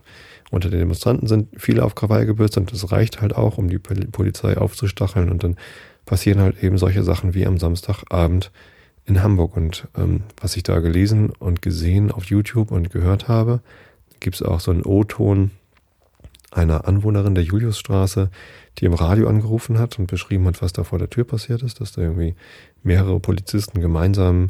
[0.51, 3.79] unter den Demonstranten sind viele auf Krawall gebürstet und das reicht halt auch, um die
[3.79, 5.57] Polizei aufzustacheln und dann
[6.07, 8.51] passieren halt eben solche Sachen wie am Samstagabend
[9.05, 9.57] in Hamburg.
[9.57, 13.61] Und ähm, was ich da gelesen und gesehen auf YouTube und gehört habe,
[14.21, 15.51] gibt es auch so einen O-Ton
[16.51, 18.31] einer Anwohnerin der Juliusstraße,
[18.79, 21.81] die im Radio angerufen hat und beschrieben hat, was da vor der Tür passiert ist,
[21.81, 22.35] dass da irgendwie
[22.83, 24.49] mehrere Polizisten gemeinsam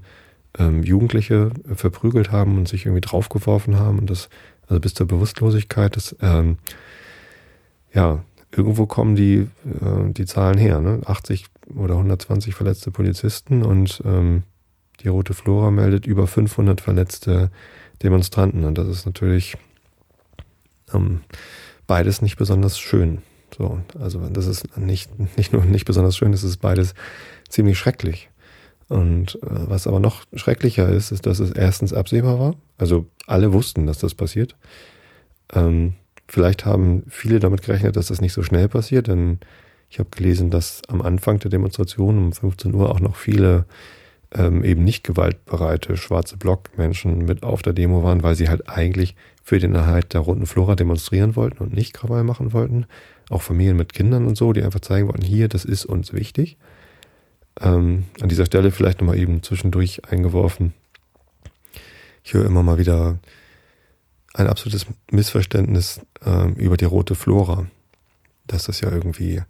[0.59, 4.29] ähm, Jugendliche verprügelt haben und sich irgendwie draufgeworfen haben und das,
[4.67, 6.59] also bis zur Bewusstlosigkeit, das, ähm,
[7.93, 8.23] ja,
[8.55, 11.01] irgendwo kommen die, äh, die Zahlen her, ne?
[11.05, 14.45] 80 oder 120 verletzte Polizisten und ähm,
[15.01, 17.51] die Rote Flora meldet über 500 verletzte
[18.03, 19.57] Demonstranten und das ist natürlich
[20.95, 21.21] ähm,
[21.89, 23.19] beides nicht besonders schön.
[23.57, 26.95] So, also das ist nicht, nicht nur nicht besonders schön, es ist beides
[27.49, 28.31] ziemlich schrecklich.
[28.89, 32.55] Und äh, was aber noch schrecklicher ist, ist, dass es erstens absehbar war.
[32.77, 34.55] Also alle wussten, dass das passiert.
[35.53, 35.95] Ähm,
[36.29, 39.41] vielleicht haben viele damit gerechnet, dass das nicht so schnell passiert, denn
[39.91, 43.65] ich habe gelesen, dass am Anfang der Demonstration um 15 Uhr auch noch viele
[44.35, 49.17] ähm, eben nicht gewaltbereite schwarze Blockmenschen mit auf der Demo waren, weil sie halt eigentlich
[49.49, 52.85] für den Erhalt der roten Flora demonstrieren wollten und nicht Krawall machen wollten.
[53.31, 56.59] Auch Familien mit Kindern und so, die einfach zeigen wollten, hier, das ist uns wichtig.
[57.59, 60.75] Ähm, an dieser Stelle vielleicht nochmal eben zwischendurch eingeworfen.
[62.25, 63.21] Ich höre immer mal wieder
[64.35, 67.69] ein absolutes Missverständnis ähm, über die rote Flora.
[68.47, 69.41] Dass das ja irgendwie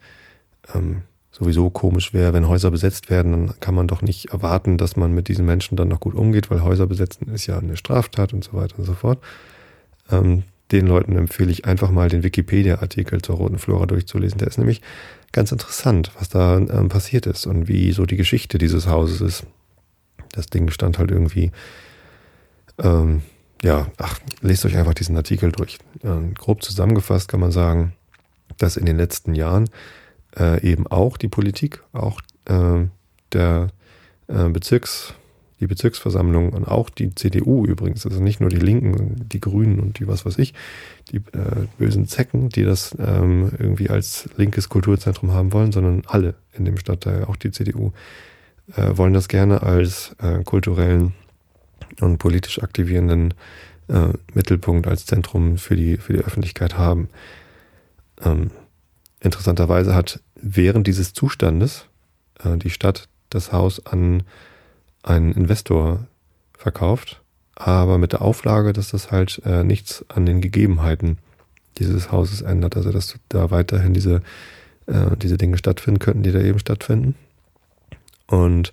[0.77, 4.95] ähm, sowieso komisch wäre, wenn Häuser besetzt werden, dann kann man doch nicht erwarten, dass
[4.95, 8.33] man mit diesen Menschen dann noch gut umgeht, weil Häuser besetzen ist ja eine Straftat
[8.33, 9.19] und so weiter und so fort.
[10.11, 14.39] Ähm, den Leuten empfehle ich einfach mal den Wikipedia-Artikel zur Roten Flora durchzulesen.
[14.39, 14.83] Der ist nämlich
[15.33, 19.47] ganz interessant, was da ähm, passiert ist und wie so die Geschichte dieses Hauses ist.
[20.33, 21.53] Das Ding stand halt irgendwie,
[22.79, 23.23] ähm,
[23.63, 25.79] ja, ach, lest euch einfach diesen Artikel durch.
[26.05, 27.95] Ähm, grob zusammengefasst kann man sagen,
[28.59, 29.71] dass in den letzten Jahren
[30.39, 32.87] äh, eben auch die Politik, auch äh,
[33.33, 33.69] der
[34.29, 35.15] äh, Bezirks,
[35.61, 39.99] die Bezirksversammlung und auch die CDU übrigens, also nicht nur die Linken, die Grünen und
[39.99, 40.55] die was weiß ich,
[41.11, 46.35] die äh, bösen Zecken, die das ähm, irgendwie als linkes Kulturzentrum haben wollen, sondern alle
[46.53, 47.93] in dem Stadtteil, auch die CDU,
[48.77, 51.15] äh, wollen das gerne als äh, kulturellen
[52.01, 53.35] und politisch aktivierenden
[53.89, 57.09] äh, Mittelpunkt als Zentrum für die, für die Öffentlichkeit haben.
[58.23, 58.51] Ähm,
[59.21, 61.87] interessanterweise hat während dieses Zustandes
[62.45, 64.23] äh, die Stadt das Haus an
[65.09, 66.07] einen Investor
[66.57, 67.23] verkauft,
[67.55, 71.19] aber mit der Auflage, dass das halt äh, nichts an den Gegebenheiten
[71.79, 74.23] dieses Hauses ändert, also dass da weiterhin diese,
[74.87, 77.15] äh, diese Dinge stattfinden könnten, die da eben stattfinden.
[78.27, 78.73] Und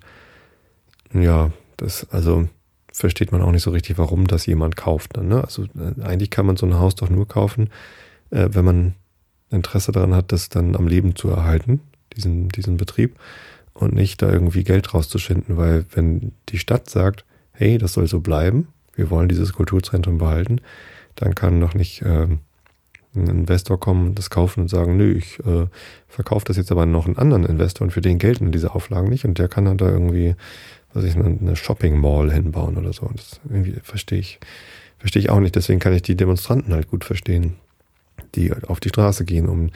[1.13, 2.47] ja, das, also
[2.91, 5.17] versteht man auch nicht so richtig, warum das jemand kauft.
[5.17, 5.43] Ne?
[5.43, 7.69] Also äh, eigentlich kann man so ein Haus doch nur kaufen,
[8.31, 8.95] äh, wenn man
[9.51, 11.81] Interesse daran hat, das dann am Leben zu erhalten,
[12.15, 13.15] diesen, diesen Betrieb,
[13.75, 18.21] und nicht da irgendwie Geld rauszuschinden, weil wenn die Stadt sagt, hey, das soll so
[18.21, 20.61] bleiben, wir wollen dieses Kulturzentrum behalten,
[21.15, 22.27] dann kann doch nicht äh,
[23.15, 25.67] ein Investor kommen, das kaufen und sagen, nö, ich äh,
[26.07, 29.25] verkaufe das jetzt aber noch einen anderen Investor und für den gelten diese Auflagen nicht
[29.25, 30.35] und der kann dann da irgendwie,
[30.93, 33.05] was ich, eine Shopping Mall hinbauen oder so.
[33.05, 34.39] Und das irgendwie verstehe ich,
[34.99, 35.55] verstehe ich auch nicht.
[35.55, 37.55] Deswegen kann ich die Demonstranten halt gut verstehen,
[38.35, 39.69] die auf die Straße gehen, um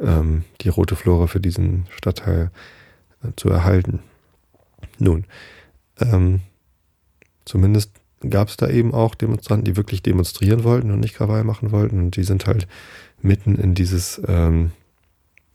[0.00, 2.77] ähm, die rote Flora für diesen Stadtteil äh,
[3.36, 4.00] zu erhalten.
[4.98, 5.24] Nun,
[6.00, 6.40] ähm,
[7.44, 7.92] zumindest
[8.28, 11.98] gab es da eben auch Demonstranten, die wirklich demonstrieren wollten und nicht Krawall machen wollten.
[11.98, 12.66] Und die sind halt
[13.22, 14.72] mitten in dieses, ähm,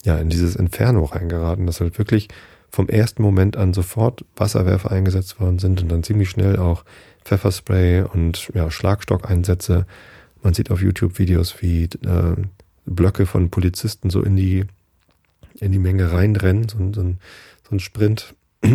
[0.04, 2.30] ja, in dieses Inferno reingeraten, dass halt wirklich
[2.70, 6.84] vom ersten Moment an sofort Wasserwerfer eingesetzt worden sind und dann ziemlich schnell auch
[7.24, 9.86] Pfefferspray und ja, Schlagstockeinsätze.
[10.42, 12.36] Man sieht auf YouTube Videos, wie äh,
[12.86, 14.66] Blöcke von Polizisten so in die,
[15.60, 17.20] in die Menge reinrennen, so, so, ein,
[17.74, 18.70] ein Sprint, wo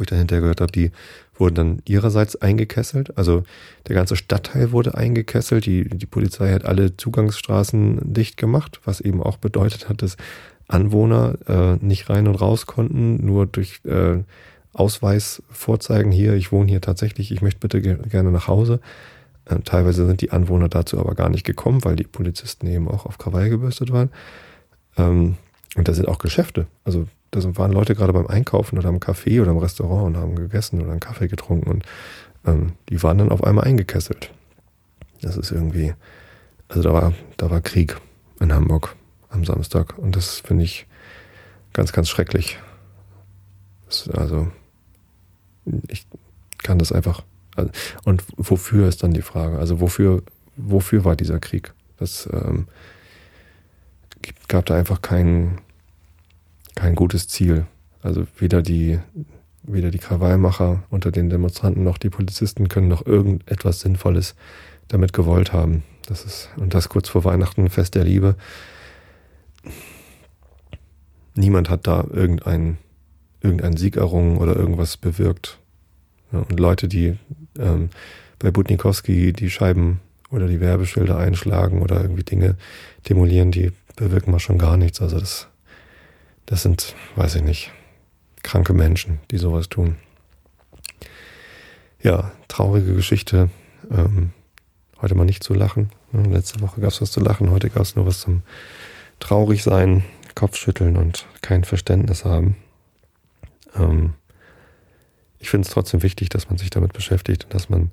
[0.00, 0.90] ich dann hinterher gehört habe, die
[1.36, 3.16] wurden dann ihrerseits eingekesselt.
[3.18, 3.42] Also
[3.88, 5.66] der ganze Stadtteil wurde eingekesselt.
[5.66, 10.16] Die, die Polizei hat alle Zugangsstraßen dicht gemacht, was eben auch bedeutet hat, dass
[10.68, 14.22] Anwohner äh, nicht rein und raus konnten, nur durch äh,
[14.72, 18.80] Ausweis vorzeigen, hier, ich wohne hier tatsächlich, ich möchte bitte ge gerne nach Hause.
[19.44, 23.06] Äh, teilweise sind die Anwohner dazu aber gar nicht gekommen, weil die Polizisten eben auch
[23.06, 24.10] auf Krawall gebürstet waren.
[24.96, 25.36] Ähm,
[25.76, 26.66] und da sind auch Geschäfte.
[26.84, 30.36] Also da waren Leute gerade beim Einkaufen oder am Café oder im Restaurant und haben
[30.36, 31.84] gegessen oder einen Kaffee getrunken und
[32.46, 34.30] ähm, die waren dann auf einmal eingekesselt.
[35.22, 35.94] Das ist irgendwie,
[36.68, 37.96] also da war, da war Krieg
[38.40, 38.94] in Hamburg
[39.30, 40.86] am Samstag und das finde ich
[41.72, 42.58] ganz, ganz schrecklich.
[43.86, 44.48] Das, also
[45.88, 46.06] ich
[46.62, 47.22] kann das einfach.
[47.56, 47.70] Also,
[48.04, 49.58] und wofür ist dann die Frage?
[49.58, 50.22] Also wofür,
[50.56, 51.72] wofür war dieser Krieg?
[51.98, 52.66] Das ähm,
[54.48, 55.60] gab da einfach keinen
[56.74, 57.66] kein gutes Ziel.
[58.02, 58.98] Also weder die,
[59.62, 64.34] weder die Krawallmacher unter den Demonstranten noch die Polizisten können noch irgendetwas Sinnvolles
[64.88, 65.82] damit gewollt haben.
[66.06, 68.36] Das ist, und das kurz vor Weihnachten, Fest der Liebe.
[71.34, 72.78] Niemand hat da irgendeinen
[73.44, 75.58] irgendein Sieg errungen oder irgendwas bewirkt.
[76.32, 77.18] Ja, und Leute, die
[77.58, 77.90] ähm,
[78.38, 82.56] bei Butnikowski die Scheiben oder die Werbeschilder einschlagen oder irgendwie Dinge
[83.08, 85.00] demolieren, die bewirken mal schon gar nichts.
[85.00, 85.48] Also das
[86.46, 87.72] das sind, weiß ich nicht,
[88.42, 89.96] kranke Menschen, die sowas tun.
[92.02, 93.50] Ja, traurige Geschichte.
[93.90, 94.32] Ähm,
[95.00, 95.90] heute mal nicht zu lachen.
[96.12, 98.42] Letzte Woche gab es was zu lachen, heute gab es nur was zum
[99.20, 100.04] traurig sein,
[100.34, 102.56] Kopfschütteln und kein Verständnis haben.
[103.74, 104.14] Ähm,
[105.38, 107.90] ich finde es trotzdem wichtig, dass man sich damit beschäftigt und dass man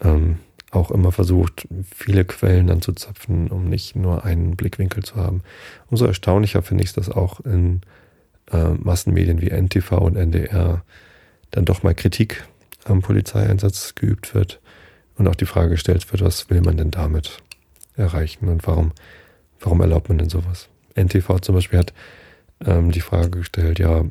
[0.00, 0.38] ähm,
[0.70, 5.42] auch immer versucht, viele Quellen anzuzapfen, um nicht nur einen Blickwinkel zu haben.
[5.90, 7.82] Umso erstaunlicher finde ich es, dass auch in
[8.50, 10.82] äh, Massenmedien wie NTV und NDR
[11.50, 12.44] dann doch mal Kritik
[12.84, 14.60] am Polizeieinsatz geübt wird
[15.16, 17.38] und auch die Frage gestellt wird, was will man denn damit
[17.96, 18.92] erreichen und warum,
[19.60, 20.68] warum erlaubt man denn sowas?
[20.96, 21.94] NTV zum Beispiel hat
[22.64, 24.04] ähm, die Frage gestellt, ja,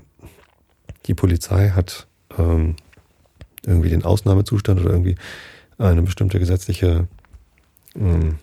[1.05, 2.75] die Polizei hat ähm,
[3.65, 5.15] irgendwie den Ausnahmezustand oder irgendwie
[5.77, 7.07] eine bestimmte gesetzliche
[7.95, 8.39] ähm,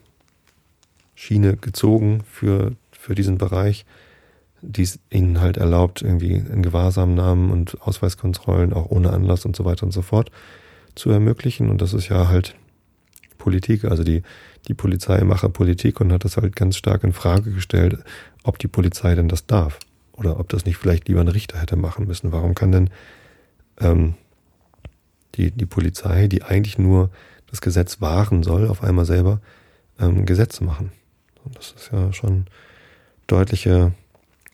[1.14, 3.84] Schiene gezogen für, für diesen Bereich,
[4.62, 9.64] die es ihnen halt erlaubt, irgendwie in Gewahrsamnahmen und Ausweiskontrollen auch ohne Anlass und so
[9.64, 10.30] weiter und so fort
[10.94, 11.70] zu ermöglichen.
[11.70, 12.56] Und das ist ja halt
[13.38, 13.84] Politik.
[13.84, 14.22] Also die,
[14.68, 17.98] die Polizei mache Politik und hat das halt ganz stark in Frage gestellt,
[18.42, 19.78] ob die Polizei denn das darf.
[20.12, 22.30] Oder ob das nicht vielleicht lieber ein Richter hätte machen müssen.
[22.32, 22.90] Warum kann denn
[23.80, 24.14] ähm,
[25.34, 27.10] die, die Polizei, die eigentlich nur
[27.48, 29.40] das Gesetz wahren soll, auf einmal selber
[29.98, 30.92] ähm, Gesetze machen.
[31.44, 32.46] Und das ist ja schon
[33.26, 33.92] deutliche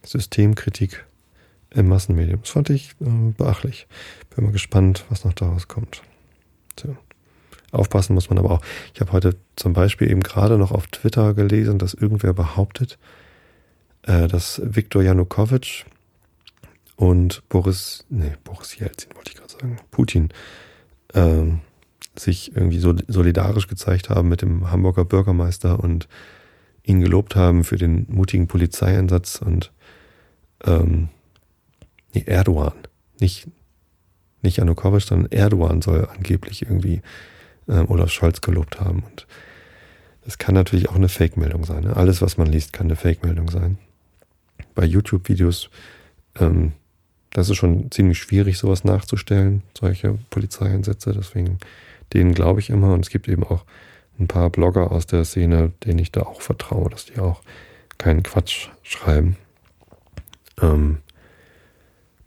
[0.05, 1.05] Systemkritik
[1.71, 2.41] im Massenmedium.
[2.43, 3.87] Das fand ich ähm, beachtlich.
[4.35, 6.03] Bin mal gespannt, was noch daraus kommt.
[6.79, 6.97] So.
[7.73, 8.61] Aufpassen muss man aber auch.
[8.95, 12.99] Ich habe heute zum Beispiel eben gerade noch auf Twitter gelesen, dass irgendwer behauptet,
[14.03, 15.85] äh, dass Viktor Janukowitsch
[16.97, 20.31] und Boris, nee, Boris Jelzin wollte ich gerade sagen, Putin
[21.15, 21.61] ähm,
[22.17, 26.09] sich irgendwie so solidarisch gezeigt haben mit dem Hamburger Bürgermeister und
[26.83, 29.73] ihn gelobt haben für den mutigen Polizeieinsatz und
[30.65, 31.09] ähm,
[32.15, 32.73] nee, Erdogan,
[33.21, 33.49] nicht,
[34.43, 37.03] nicht Janukovic, sondern Erdogan soll angeblich irgendwie
[37.69, 39.03] äh, Olaf Scholz gelobt haben.
[39.03, 39.27] Und
[40.25, 41.85] das kann natürlich auch eine Fake-Meldung sein.
[41.85, 41.97] Ne?
[41.97, 43.79] Alles, was man liest, kann eine Fake-Meldung sein.
[44.75, 45.71] Bei YouTube-Videos,
[46.39, 46.73] ähm,
[47.31, 51.13] das ist schon ziemlich schwierig, sowas nachzustellen, solche Polizeieinsätze.
[51.13, 51.59] Deswegen,
[52.13, 52.95] denen glaube ich immer.
[52.95, 53.65] Und es gibt eben auch
[54.19, 57.43] ein paar Blogger aus der Szene, denen ich da auch vertraue, dass die auch
[57.99, 59.37] keinen Quatsch schreiben.
[60.61, 60.99] Ähm,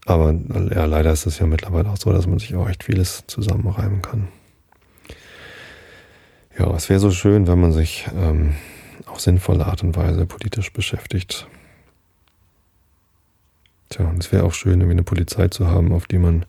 [0.06, 0.34] aber
[0.74, 4.02] ja, leider ist es ja mittlerweile auch so, dass man sich auch echt vieles zusammenreimen
[4.02, 4.28] kann.
[6.58, 8.56] Ja, es wäre so schön, wenn man sich ähm,
[9.06, 11.48] auf sinnvolle Art und Weise politisch beschäftigt.
[13.90, 16.46] Tja, und es wäre auch schön, irgendwie eine Polizei zu haben, auf die man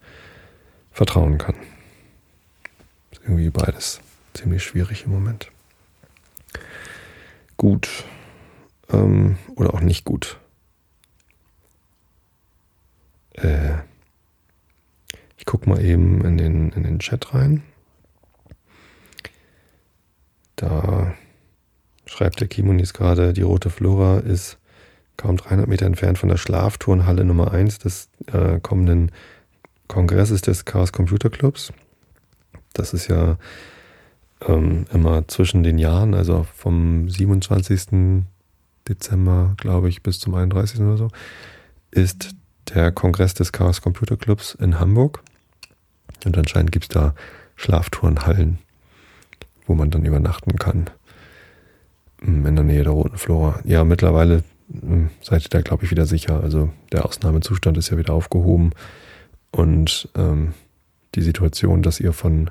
[0.92, 1.56] vertrauen kann.
[3.10, 4.00] Ist irgendwie beides
[4.34, 5.50] ziemlich schwierig im Moment.
[7.56, 8.04] Gut.
[8.90, 10.38] Ähm, oder auch nicht gut.
[13.34, 13.78] Äh,
[15.36, 17.62] ich gucke mal eben in den, in den Chat rein.
[20.56, 21.14] Da
[22.04, 24.58] schreibt der Kimonis gerade, die Rote Flora ist
[25.20, 29.12] kaum 300 Meter entfernt von der Schlafturnhalle Nummer 1 des äh, kommenden
[29.88, 31.72] Kongresses des Chaos Computer Clubs.
[32.72, 33.36] Das ist ja
[34.46, 38.24] ähm, immer zwischen den Jahren, also vom 27.
[38.88, 40.80] Dezember, glaube ich, bis zum 31.
[40.80, 41.08] oder so,
[41.90, 42.30] ist
[42.74, 45.22] der Kongress des Chaos Computer Clubs in Hamburg.
[46.24, 47.14] Und anscheinend gibt es da
[47.56, 48.58] Schlafturnhallen
[49.70, 50.90] wo man dann übernachten kann.
[52.20, 53.60] Mm, in der Nähe der Roten Flora.
[53.64, 54.42] Ja, mittlerweile
[55.22, 56.42] seid ihr da, glaube ich, wieder sicher.
[56.42, 58.70] Also der Ausnahmezustand ist ja wieder aufgehoben.
[59.50, 60.54] Und ähm,
[61.14, 62.50] die Situation, dass ihr von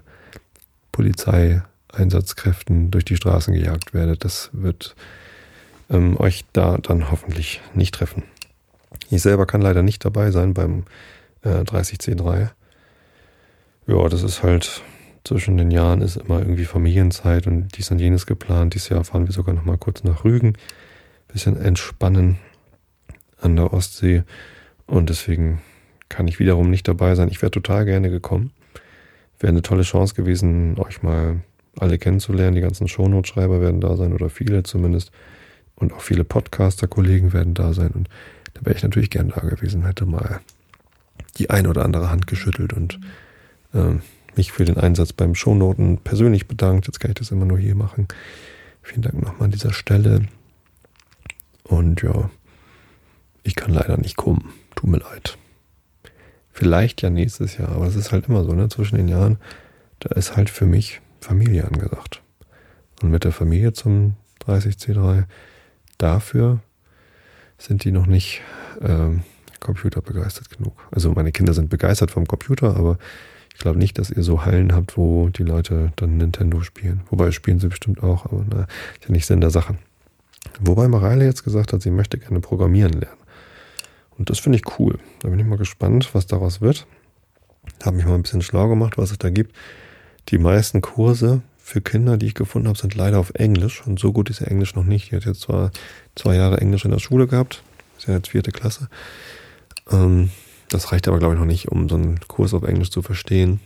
[0.92, 4.96] Polizeieinsatzkräften durch die Straßen gejagt werdet, das wird
[5.90, 8.24] ähm, euch da dann hoffentlich nicht treffen.
[9.10, 10.84] Ich selber kann leider nicht dabei sein beim
[11.44, 12.50] äh, 30C3.
[13.88, 14.84] Ja, das ist halt
[15.24, 18.74] zwischen den Jahren ist immer irgendwie Familienzeit und dies und jenes geplant.
[18.74, 20.54] Dieses Jahr fahren wir sogar noch mal kurz nach Rügen.
[21.32, 22.38] Bisschen entspannen
[23.40, 24.24] an der Ostsee.
[24.88, 25.62] Und deswegen
[26.10, 27.30] kann ich wiederum nicht dabei sein.
[27.30, 28.52] Ich wäre total gerne gekommen.
[29.40, 31.42] Wäre eine tolle Chance gewesen, euch mal
[31.78, 32.56] alle kennenzulernen.
[32.56, 35.12] Die ganzen Shownote-Schreiber werden da sein oder viele zumindest.
[35.76, 37.92] Und auch viele Podcaster-Kollegen werden da sein.
[37.92, 38.10] Und
[38.56, 40.42] da wäre ich natürlich gern da gewesen, hätte mal
[41.38, 43.00] die ein oder andere Hand geschüttelt und
[43.74, 44.02] ähm,
[44.36, 46.88] mich für den Einsatz beim Shownoten persönlich bedankt.
[46.88, 48.08] Jetzt kann ich das immer nur hier machen.
[48.82, 50.26] Vielen Dank nochmal an dieser Stelle.
[51.70, 52.30] Und ja,
[53.44, 54.50] ich kann leider nicht kommen.
[54.76, 55.38] Tut mir leid.
[56.52, 58.68] Vielleicht ja nächstes Jahr, aber es ist halt immer so, ne?
[58.68, 59.38] Zwischen den Jahren,
[60.00, 62.22] da ist halt für mich Familie angesagt.
[63.02, 65.24] Und mit der Familie zum 30C3,
[65.98, 66.60] dafür
[67.58, 68.42] sind die noch nicht
[68.82, 69.24] ähm,
[69.60, 70.74] computerbegeistert genug.
[70.92, 72.98] Also meine Kinder sind begeistert vom Computer, aber
[73.54, 77.02] ich glaube nicht, dass ihr so Hallen habt, wo die Leute dann Nintendo spielen.
[77.10, 78.62] Wobei spielen sie bestimmt auch, aber na,
[79.00, 79.76] ist ja nicht Sinn der Sache.
[80.60, 83.18] Wobei Mareile jetzt gesagt hat, sie möchte gerne programmieren lernen.
[84.18, 85.00] Und das finde ich cool.
[85.20, 86.86] Da bin ich mal gespannt, was daraus wird.
[87.84, 89.56] Habe mich mal ein bisschen schlau gemacht, was es da gibt.
[90.30, 93.86] Die meisten Kurse für Kinder, die ich gefunden habe, sind leider auf Englisch.
[93.86, 95.12] Und so gut ist ja Englisch noch nicht.
[95.12, 95.72] Die hat jetzt zwar
[96.16, 97.64] zwei Jahre Englisch in der Schule gehabt.
[97.98, 98.90] Ist ja jetzt vierte Klasse.
[99.90, 100.32] Ähm,
[100.70, 103.60] das reicht aber, glaube ich, noch nicht, um so einen Kurs auf Englisch zu verstehen.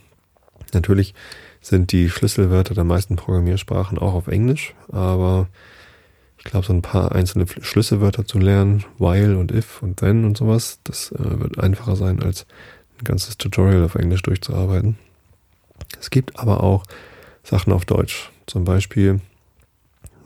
[0.74, 1.14] Natürlich
[1.62, 5.48] sind die Schlüsselwörter der meisten Programmiersprachen auch auf Englisch, aber
[6.38, 10.38] ich glaube, so ein paar einzelne Schlüsselwörter zu lernen, while und if und then und
[10.38, 12.46] sowas, das äh, wird einfacher sein, als
[13.00, 14.98] ein ganzes Tutorial auf Englisch durchzuarbeiten.
[16.00, 16.84] Es gibt aber auch
[17.44, 18.32] Sachen auf Deutsch.
[18.46, 19.22] Zum Beispiel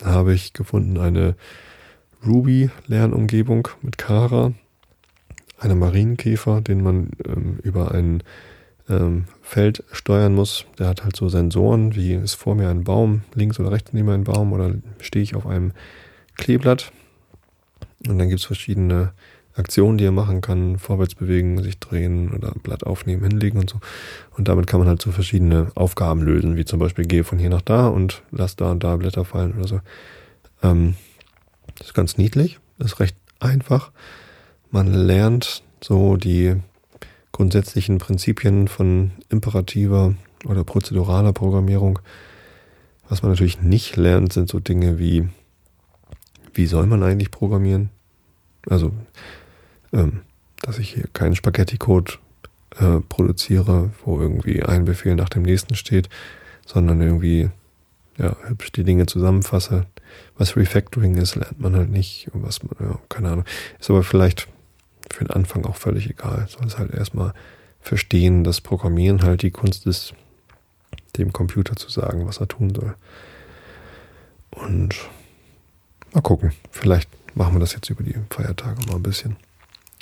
[0.04, 1.36] habe ich gefunden eine
[2.26, 4.54] Ruby-Lernumgebung mit Kara
[5.60, 8.24] einem Marienkäfer, den man ähm, über ein
[8.90, 10.66] ähm, Feld steuern muss.
[10.78, 14.10] Der hat halt so Sensoren, wie ist vor mir ein Baum, links oder rechts neben
[14.10, 15.72] ein Baum oder stehe ich auf einem
[16.36, 16.92] Kleeblatt.
[18.06, 19.14] Und dann gibt es verschiedene
[19.56, 23.80] Aktionen, die er machen kann, vorwärts bewegen, sich drehen oder Blatt aufnehmen, hinlegen und so.
[24.36, 27.50] Und damit kann man halt so verschiedene Aufgaben lösen, wie zum Beispiel gehe von hier
[27.50, 29.80] nach da und lass da und da Blätter fallen oder so.
[30.62, 30.96] Ähm,
[31.78, 33.92] das ist ganz niedlich, ist recht einfach.
[34.72, 36.58] Man lernt so die
[37.38, 40.16] grundsätzlichen Prinzipien von imperativer
[40.46, 42.00] oder prozeduraler Programmierung.
[43.10, 45.30] Was man natürlich nicht lernt, sind so Dinge wie,
[46.56, 47.92] wie soll man eigentlich programmieren?
[48.68, 48.92] Also,
[49.94, 50.22] ähm,
[50.64, 52.14] dass ich hier keinen Spaghetti-Code
[52.80, 56.10] äh, produziere, wo irgendwie ein Befehl nach dem nächsten steht,
[56.66, 57.52] sondern irgendwie
[58.18, 59.86] ja, hübsch die Dinge zusammenfasse.
[60.40, 62.32] Was Refactoring ist, lernt man halt nicht.
[62.34, 63.46] Was ja, keine Ahnung.
[63.80, 64.48] Ist aber vielleicht
[65.14, 66.48] für den Anfang auch völlig egal.
[66.50, 67.34] Soll es halt erstmal
[67.80, 70.14] verstehen, dass Programmieren halt die Kunst ist,
[71.18, 72.96] dem Computer zu sagen, was er tun soll.
[74.52, 74.96] Und
[76.14, 76.54] mal gucken.
[76.72, 79.36] Vielleicht machen wir das jetzt über die Feiertage mal ein bisschen.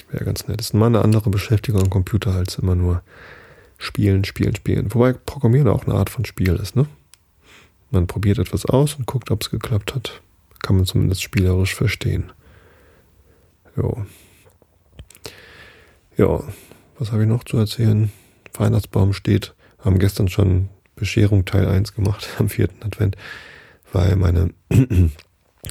[0.09, 0.59] Wäre ganz nett.
[0.59, 3.01] Das ist mal eine andere Beschäftigung am Computer als immer nur
[3.77, 4.93] spielen, spielen, spielen.
[4.93, 6.87] Wobei Programmieren auch eine Art von Spiel ist, ne?
[7.91, 10.21] Man probiert etwas aus und guckt, ob es geklappt hat.
[10.59, 12.31] Kann man zumindest spielerisch verstehen.
[13.77, 14.05] Jo.
[16.17, 16.41] Ja,
[16.97, 18.09] was habe ich noch zu erzählen?
[18.53, 19.53] Weihnachtsbaum steht.
[19.79, 23.17] Haben gestern schon Bescherung Teil 1 gemacht am vierten Advent,
[23.91, 24.51] weil meine,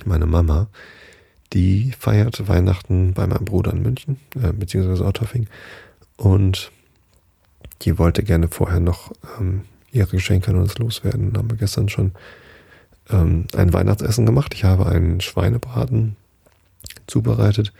[0.05, 0.69] meine Mama,
[1.55, 5.49] die feiert Weihnachten bei meinem Bruder in München, äh, beziehungsweise Otterfing.
[6.17, 6.71] Und
[7.83, 11.33] die wollte gerne vorher noch ähm, ihre Geschenke an uns loswerden.
[11.39, 12.13] Haben wir gestern schon
[13.09, 14.53] ähm, ein Weihnachtsessen gemacht.
[14.53, 16.17] Ich habe einen Schweinebraten
[17.07, 17.73] zubereitet,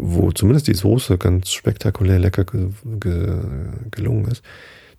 [0.00, 2.68] wo zumindest die Soße ganz spektakulär lecker ge
[3.00, 3.38] ge
[3.90, 4.42] gelungen ist.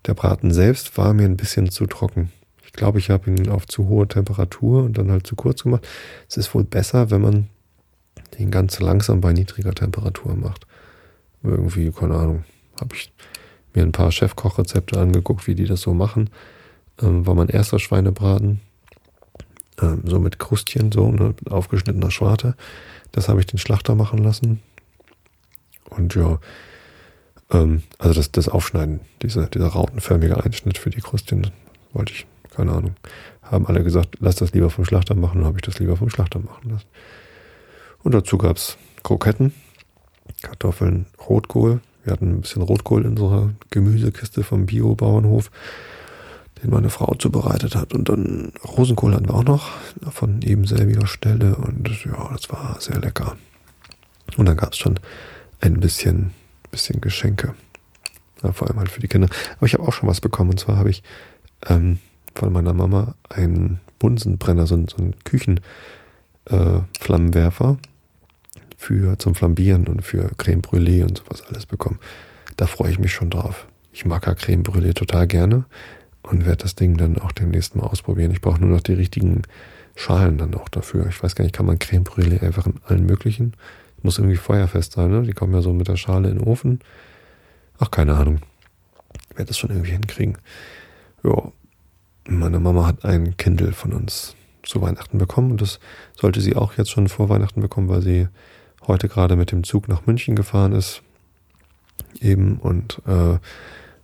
[0.06, 2.30] Der Braten selbst war mir ein bisschen zu trocken.
[2.64, 5.86] Ich glaube, ich habe ihn auf zu hohe Temperatur und dann halt zu kurz gemacht.
[6.28, 7.48] Es ist wohl besser, wenn man
[8.38, 10.66] den ganz langsam bei niedriger Temperatur macht.
[11.42, 12.44] Irgendwie, keine Ahnung,
[12.80, 13.12] habe ich
[13.74, 16.30] mir ein paar Chefkochrezepte angeguckt, wie die das so machen.
[17.02, 18.60] Ähm, war mein erster Schweinebraten.
[19.80, 22.54] Ähm, so mit Krustchen, so, ne, aufgeschnittener Schwarte.
[23.12, 24.60] Das habe ich den Schlachter machen lassen.
[25.90, 26.38] Und ja,
[27.50, 31.50] ähm, also das, das Aufschneiden, diese, dieser rautenförmige Einschnitt für die Krustchen,
[31.92, 32.96] wollte ich, keine Ahnung.
[33.42, 36.10] Haben alle gesagt, lass das lieber vom Schlachter machen, dann habe ich das lieber vom
[36.10, 36.86] Schlachter machen lassen.
[38.02, 39.52] Und dazu gab es Kroketten,
[40.42, 45.50] Kartoffeln, Rotkohl, wir hatten ein bisschen Rotkohl in unserer Gemüsekiste vom Bio-Bauernhof,
[46.62, 47.92] den meine Frau zubereitet hat.
[47.92, 49.70] Und dann Rosenkohl hatten wir auch noch
[50.10, 51.56] von eben selbiger Stelle.
[51.56, 53.36] Und ja, das war sehr lecker.
[54.36, 54.98] Und dann gab es schon
[55.60, 56.32] ein bisschen,
[56.70, 57.54] bisschen Geschenke.
[58.42, 59.28] Ja, vor allem halt für die Kinder.
[59.56, 60.50] Aber ich habe auch schon was bekommen.
[60.50, 61.02] Und zwar habe ich
[61.68, 61.98] ähm,
[62.34, 67.70] von meiner Mama einen Bunsenbrenner, so, so einen Küchenflammenwerfer.
[67.70, 67.76] Äh,
[68.80, 71.98] für zum Flambieren und für Creme Brûlée und sowas alles bekommen.
[72.56, 73.68] Da freue ich mich schon drauf.
[73.92, 75.66] Ich mag ja Creme Brûlée total gerne
[76.22, 78.30] und werde das Ding dann auch demnächst mal ausprobieren.
[78.30, 79.42] Ich brauche nur noch die richtigen
[79.96, 81.06] Schalen dann auch dafür.
[81.08, 83.52] Ich weiß gar nicht, kann man Creme Brûlée einfach in allen möglichen?
[84.02, 85.22] Muss irgendwie feuerfest sein, ne?
[85.22, 86.80] Die kommen ja so mit der Schale in den Ofen.
[87.78, 88.40] Ach, keine Ahnung.
[89.30, 90.38] Ich werde das schon irgendwie hinkriegen.
[91.22, 91.52] Ja,
[92.26, 95.80] meine Mama hat ein Kindle von uns zu Weihnachten bekommen und das
[96.14, 98.28] sollte sie auch jetzt schon vor Weihnachten bekommen, weil sie
[98.86, 101.02] heute gerade mit dem Zug nach München gefahren ist.
[102.20, 103.38] Eben und äh,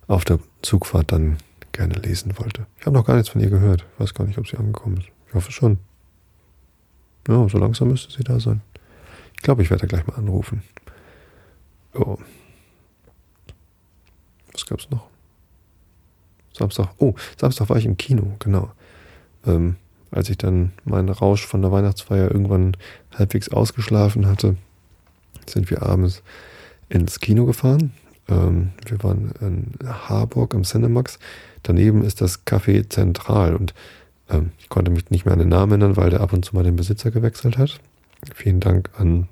[0.07, 1.37] auf der Zugfahrt dann
[1.71, 2.65] gerne lesen wollte.
[2.79, 3.85] Ich habe noch gar nichts von ihr gehört.
[3.93, 5.09] Ich weiß gar nicht, ob sie angekommen ist.
[5.27, 5.79] Ich hoffe schon.
[7.27, 8.61] Ja, so langsam müsste sie da sein.
[9.37, 10.63] Ich glaube, ich werde gleich mal anrufen.
[11.93, 12.17] Oh.
[14.51, 15.07] Was gab's noch?
[16.53, 16.89] Samstag.
[16.97, 18.71] Oh, Samstag war ich im Kino, genau.
[19.45, 19.75] Ähm,
[20.11, 22.75] als ich dann meinen Rausch von der Weihnachtsfeier irgendwann
[23.13, 24.57] halbwegs ausgeschlafen hatte,
[25.47, 26.23] sind wir abends
[26.89, 27.93] ins Kino gefahren.
[28.27, 31.19] Ähm, wir waren in Harburg am Cinemax.
[31.63, 33.73] Daneben ist das Café Zentral und
[34.29, 36.55] ähm, ich konnte mich nicht mehr an den Namen erinnern, weil der ab und zu
[36.55, 37.79] mal den Besitzer gewechselt hat.
[38.33, 39.27] Vielen Dank an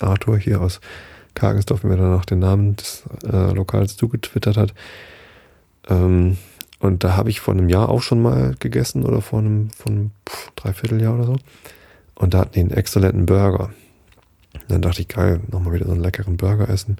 [0.00, 0.80] Arthur hier aus
[1.34, 4.74] Kargensdorf, mir dann auch den Namen des äh, Lokals zugetwittert hat.
[5.88, 6.38] Ähm,
[6.78, 9.92] und da habe ich vor einem Jahr auch schon mal gegessen oder vor einem, vor
[9.92, 11.36] einem pff, Dreivierteljahr oder so.
[12.14, 13.70] Und da hatten die einen exzellenten Burger.
[14.54, 16.96] Und dann dachte ich, geil, nochmal wieder so einen leckeren Burger essen.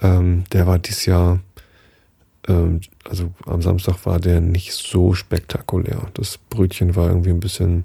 [0.00, 1.40] Ähm, der war dieses Jahr,
[2.46, 6.08] ähm, also am Samstag war der nicht so spektakulär.
[6.14, 7.84] Das Brötchen war irgendwie ein bisschen,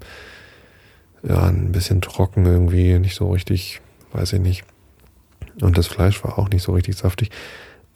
[1.24, 3.82] ja, ein bisschen trocken irgendwie, nicht so richtig,
[4.14, 4.64] weiß ich nicht.
[5.62, 7.32] Und das Fleisch war auch nicht so richtig saftig.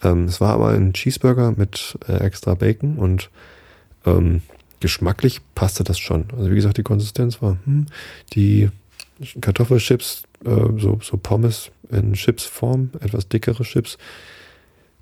[0.03, 3.29] Ähm, es war aber ein Cheeseburger mit äh, extra Bacon und
[4.05, 4.41] ähm,
[4.79, 6.25] geschmacklich passte das schon.
[6.37, 7.85] Also wie gesagt, die Konsistenz war, hm,
[8.33, 8.69] die
[9.39, 13.97] Kartoffelchips, äh, so, so Pommes in Chipsform, etwas dickere Chips,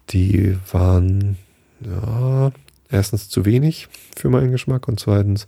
[0.10, 1.38] die waren
[1.80, 2.52] ja
[2.90, 5.48] erstens zu wenig für meinen Geschmack und zweitens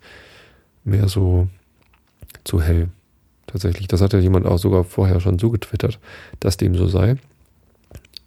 [0.84, 1.48] mehr so
[2.44, 2.90] zu hell.
[3.48, 6.00] Tatsächlich, das hat ja jemand auch sogar vorher schon so getwittert,
[6.40, 7.18] dass dem so sei.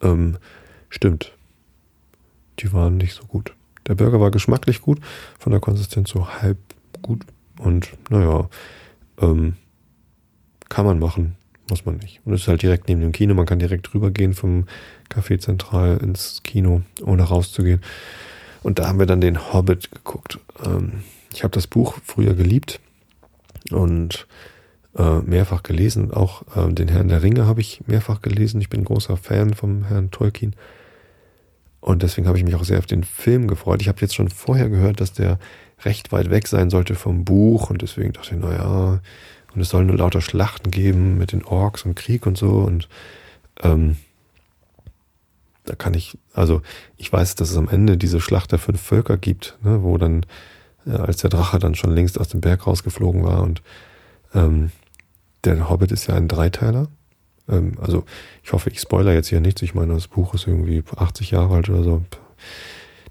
[0.02, 0.36] Ähm,
[0.88, 1.32] stimmt.
[2.60, 3.52] Die waren nicht so gut.
[3.86, 5.00] Der Burger war geschmacklich gut,
[5.38, 6.58] von der Konsistenz so halb
[7.02, 7.24] gut
[7.58, 8.48] und naja,
[9.20, 9.56] ähm,
[10.68, 11.36] kann man machen,
[11.68, 12.20] muss man nicht.
[12.24, 13.34] Und es ist halt direkt neben dem Kino.
[13.34, 14.66] Man kann direkt rübergehen vom
[15.08, 17.80] Café Zentral ins Kino, ohne rauszugehen.
[18.62, 20.38] Und da haben wir dann den Hobbit geguckt.
[20.64, 22.80] Ähm, ich habe das Buch früher geliebt
[23.70, 24.26] und
[24.96, 26.12] äh, mehrfach gelesen.
[26.12, 28.60] Auch äh, den Herrn der Ringe habe ich mehrfach gelesen.
[28.60, 30.54] Ich bin großer Fan vom Herrn Tolkien.
[31.80, 33.80] Und deswegen habe ich mich auch sehr auf den Film gefreut.
[33.80, 35.38] Ich habe jetzt schon vorher gehört, dass der
[35.84, 39.00] recht weit weg sein sollte vom Buch und deswegen dachte ich, naja,
[39.54, 42.88] und es soll nur lauter Schlachten geben mit den Orks und Krieg und so und
[43.62, 43.96] ähm,
[45.64, 46.62] da kann ich, also
[46.96, 50.24] ich weiß, dass es am Ende diese Schlacht der fünf Völker gibt, ne, wo dann,
[50.86, 53.62] als der Drache dann schon längst aus dem Berg rausgeflogen war und
[54.34, 54.70] ähm,
[55.44, 56.88] der Hobbit ist ja ein Dreiteiler.
[57.48, 58.04] Ähm, also
[58.42, 59.62] ich hoffe, ich spoiler jetzt hier nichts.
[59.62, 62.02] Ich meine, das Buch ist irgendwie 80 Jahre alt oder so.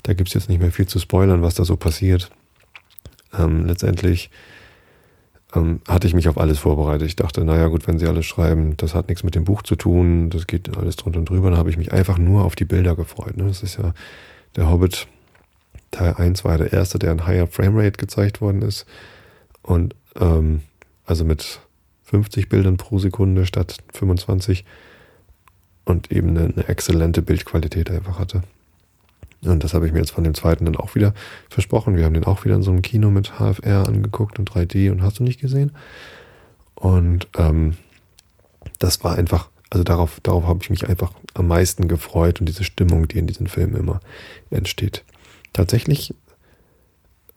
[0.03, 2.29] Da gibt's jetzt nicht mehr viel zu spoilern, was da so passiert.
[3.37, 4.29] Ähm, letztendlich
[5.55, 7.07] ähm, hatte ich mich auf alles vorbereitet.
[7.07, 9.75] Ich dachte, naja gut, wenn sie alles schreiben, das hat nichts mit dem Buch zu
[9.75, 11.49] tun, das geht alles drunter und drüber.
[11.49, 13.37] Dann habe ich mich einfach nur auf die Bilder gefreut.
[13.37, 13.47] Ne?
[13.47, 13.93] Das ist ja
[14.55, 15.07] der Hobbit
[15.91, 18.85] Teil 1 war der erste, der in higher Framerate gezeigt worden ist.
[19.61, 20.61] Und ähm,
[21.05, 21.59] also mit
[22.03, 24.65] 50 Bildern pro Sekunde statt 25
[25.85, 28.43] und eben eine, eine exzellente Bildqualität einfach hatte.
[29.41, 31.13] Und das habe ich mir jetzt von dem zweiten dann auch wieder
[31.49, 31.95] versprochen.
[31.95, 35.03] Wir haben den auch wieder in so einem Kino mit HFR angeguckt und 3D und
[35.03, 35.71] hast du nicht gesehen.
[36.73, 37.77] Und ähm,
[38.79, 42.63] das war einfach, also darauf, darauf habe ich mich einfach am meisten gefreut und diese
[42.63, 43.99] Stimmung, die in diesen Filmen immer
[44.49, 45.03] entsteht.
[45.55, 46.13] Tatsächlich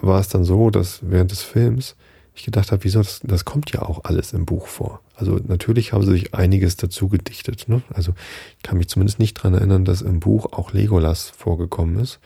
[0.01, 1.95] war es dann so, dass während des Films
[2.35, 5.01] ich gedacht habe, wieso, das, das kommt ja auch alles im Buch vor.
[5.15, 7.69] Also natürlich haben sie sich einiges dazu gedichtet.
[7.69, 7.81] Ne?
[7.95, 8.15] Also
[8.57, 12.19] ich kann mich zumindest nicht dran erinnern, dass im Buch auch Legolas vorgekommen ist.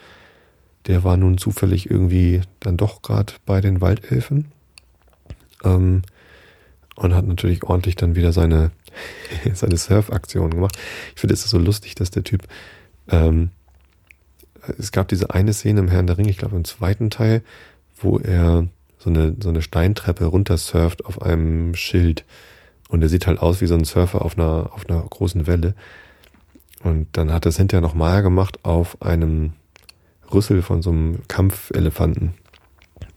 [0.87, 4.47] Der war nun zufällig irgendwie dann doch gerade bei den Waldelfen
[5.63, 6.01] ähm,
[6.97, 8.71] und hat natürlich ordentlich dann wieder seine,
[9.53, 10.79] seine Surf-Aktion gemacht.
[11.15, 12.45] Ich finde es so lustig, dass der Typ,
[13.09, 13.51] ähm,
[14.79, 17.43] es gab diese eine Szene im Herrn der Ringe, ich glaube im zweiten Teil,
[17.97, 22.25] wo er so eine, so eine Steintreppe runtersurft auf einem Schild.
[22.89, 25.75] Und er sieht halt aus wie so ein Surfer auf einer, auf einer großen Welle.
[26.83, 29.53] Und dann hat er es hinterher nochmal gemacht auf einem
[30.33, 32.35] Rüssel von so einem Kampfelefanten.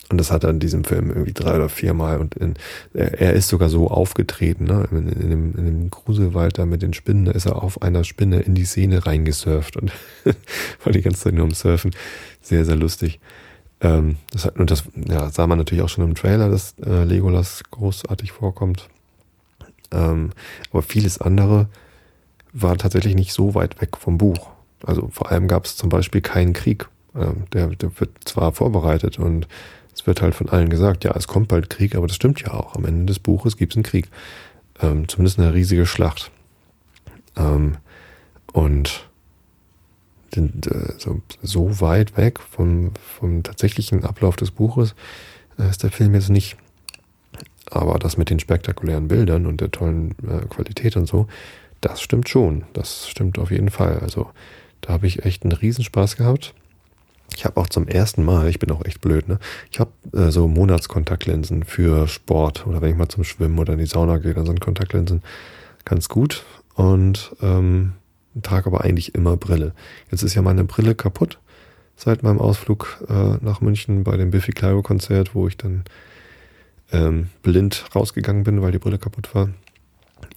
[0.10, 2.20] Und das hat er in diesem Film irgendwie drei oder viermal.
[2.20, 2.54] Und in,
[2.94, 4.88] er, er, ist sogar so aufgetreten, ne?
[4.92, 8.04] In, in, dem, in dem Gruselwald da mit den Spinnen, da ist er auf einer
[8.04, 9.92] Spinne in die Szene reingesurft und
[10.84, 11.92] war die ganze Zeit nur am Surfen.
[12.42, 13.20] Sehr, sehr lustig.
[13.82, 17.64] Ähm, das, und das ja, sah man natürlich auch schon im Trailer, dass äh, Legolas
[17.72, 18.90] großartig vorkommt.
[19.92, 20.32] Ähm,
[20.72, 21.68] aber vieles andere
[22.54, 24.50] war tatsächlich nicht so weit weg vom Buch.
[24.84, 26.88] Also vor allem gab es zum Beispiel keinen Krieg.
[27.16, 29.48] Ähm, der, der wird zwar vorbereitet und
[29.96, 32.54] es wird halt von allen gesagt, ja, es kommt bald Krieg, aber das stimmt ja
[32.54, 32.76] auch.
[32.76, 34.10] Am Ende des Buches gibt es einen Krieg.
[34.82, 36.32] Ähm, zumindest eine riesige Schlacht.
[37.38, 37.78] Ähm,
[38.52, 39.08] und
[40.36, 40.42] äh,
[40.98, 44.96] so, so weit weg vom, vom tatsächlichen Ablauf des Buches
[45.58, 46.58] äh, ist der Film jetzt nicht.
[47.72, 51.28] Aber das mit den spektakulären Bildern und der tollen äh, Qualität und so,
[51.80, 52.66] das stimmt schon.
[52.74, 54.00] Das stimmt auf jeden Fall.
[54.00, 54.30] Also
[54.82, 56.54] da habe ich echt einen Riesenspaß gehabt.
[57.36, 59.40] Ich habe auch zum ersten Mal, ich bin auch echt blöd, ne?
[59.72, 63.80] Ich habe äh, so Monatskontaktlinsen für Sport oder wenn ich mal zum Schwimmen oder in
[63.80, 65.22] die Sauna gehe, dann sind Kontaktlinsen
[65.84, 66.44] ganz gut.
[66.76, 67.94] Und ähm,
[68.42, 69.74] trage aber eigentlich immer Brille.
[70.12, 71.40] Jetzt ist ja meine Brille kaputt
[71.96, 75.86] seit meinem Ausflug äh, nach München bei dem Biffy Clyro Konzert, wo ich dann
[76.92, 79.50] ähm, blind rausgegangen bin, weil die Brille kaputt war.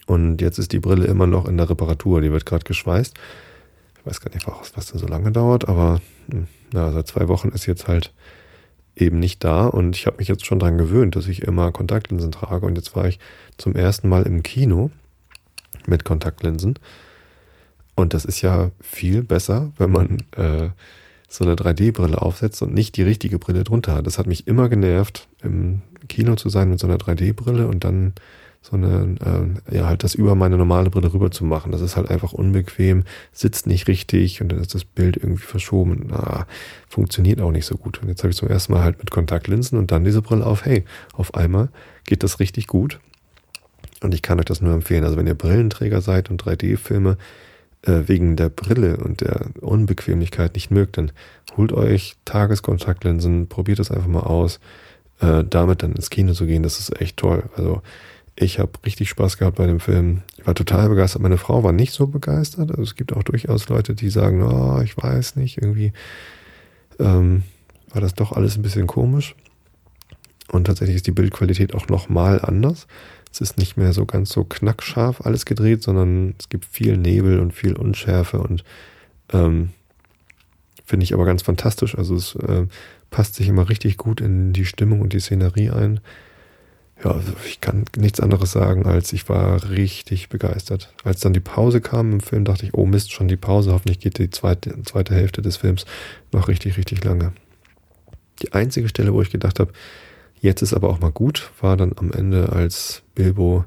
[0.06, 3.14] Und jetzt ist die Brille immer noch in der Reparatur, die wird gerade geschweißt.
[3.98, 7.28] Ich weiß gar nicht, was, was da so lange dauert, aber hm, na, seit zwei
[7.28, 8.12] Wochen ist jetzt halt
[8.96, 12.32] eben nicht da und ich habe mich jetzt schon dran gewöhnt, dass ich immer Kontaktlinsen
[12.32, 13.18] trage und jetzt war ich
[13.56, 14.90] zum ersten Mal im Kino
[15.86, 16.78] mit Kontaktlinsen
[17.94, 20.70] und das ist ja viel besser, wenn man äh,
[21.28, 24.06] so eine 3D-Brille aufsetzt und nicht die richtige Brille drunter hat.
[24.06, 28.14] Das hat mich immer genervt, im Kino zu sein mit so einer 3D-Brille und dann
[28.60, 29.16] so eine,
[29.70, 31.72] äh, ja, halt das über meine normale Brille rüber zu machen.
[31.72, 36.06] Das ist halt einfach unbequem, sitzt nicht richtig und dann ist das Bild irgendwie verschoben.
[36.10, 36.46] Na,
[36.88, 38.02] funktioniert auch nicht so gut.
[38.02, 40.64] Und jetzt habe ich zum ersten Mal halt mit Kontaktlinsen und dann diese Brille auf.
[40.64, 41.68] Hey, auf einmal
[42.04, 42.98] geht das richtig gut.
[44.02, 45.04] Und ich kann euch das nur empfehlen.
[45.04, 47.16] Also wenn ihr Brillenträger seid und 3D-Filme
[47.82, 51.12] äh, wegen der Brille und der Unbequemlichkeit nicht mögt, dann
[51.56, 54.60] holt euch Tageskontaktlinsen, probiert das einfach mal aus,
[55.20, 57.44] äh, damit dann ins Kino zu gehen, das ist echt toll.
[57.56, 57.82] Also
[58.40, 60.22] ich habe richtig Spaß gehabt bei dem Film.
[60.36, 61.22] Ich war total begeistert.
[61.22, 62.70] Meine Frau war nicht so begeistert.
[62.70, 65.92] Also es gibt auch durchaus Leute, die sagen, oh, ich weiß nicht, irgendwie
[67.00, 67.42] ähm,
[67.90, 69.34] war das doch alles ein bisschen komisch.
[70.52, 72.86] Und tatsächlich ist die Bildqualität auch nochmal anders.
[73.32, 77.40] Es ist nicht mehr so ganz so knackscharf alles gedreht, sondern es gibt viel Nebel
[77.40, 78.64] und viel Unschärfe und
[79.32, 79.70] ähm,
[80.88, 81.98] Finde ich aber ganz fantastisch.
[81.98, 82.66] Also es äh,
[83.10, 86.00] passt sich immer richtig gut in die Stimmung und die Szenerie ein.
[87.04, 90.92] Ja, also ich kann nichts anderes sagen, als ich war richtig begeistert.
[91.04, 93.72] Als dann die Pause kam im Film, dachte ich, oh Mist, schon die Pause.
[93.72, 95.86] Hoffentlich geht die zweite, zweite Hälfte des Films
[96.32, 97.32] noch richtig, richtig lange.
[98.42, 99.72] Die einzige Stelle, wo ich gedacht habe,
[100.40, 103.64] jetzt ist aber auch mal gut, war dann am Ende, als Bilbo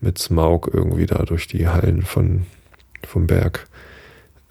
[0.00, 2.46] mit Smaug irgendwie da durch die Hallen von,
[3.06, 3.68] vom Berg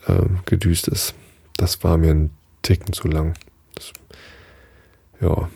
[0.07, 1.13] äh, gedüst ist.
[1.57, 2.29] Das war mir ein
[2.61, 3.33] Ticken zu lang.
[3.75, 3.91] Das,
[5.21, 5.49] ja,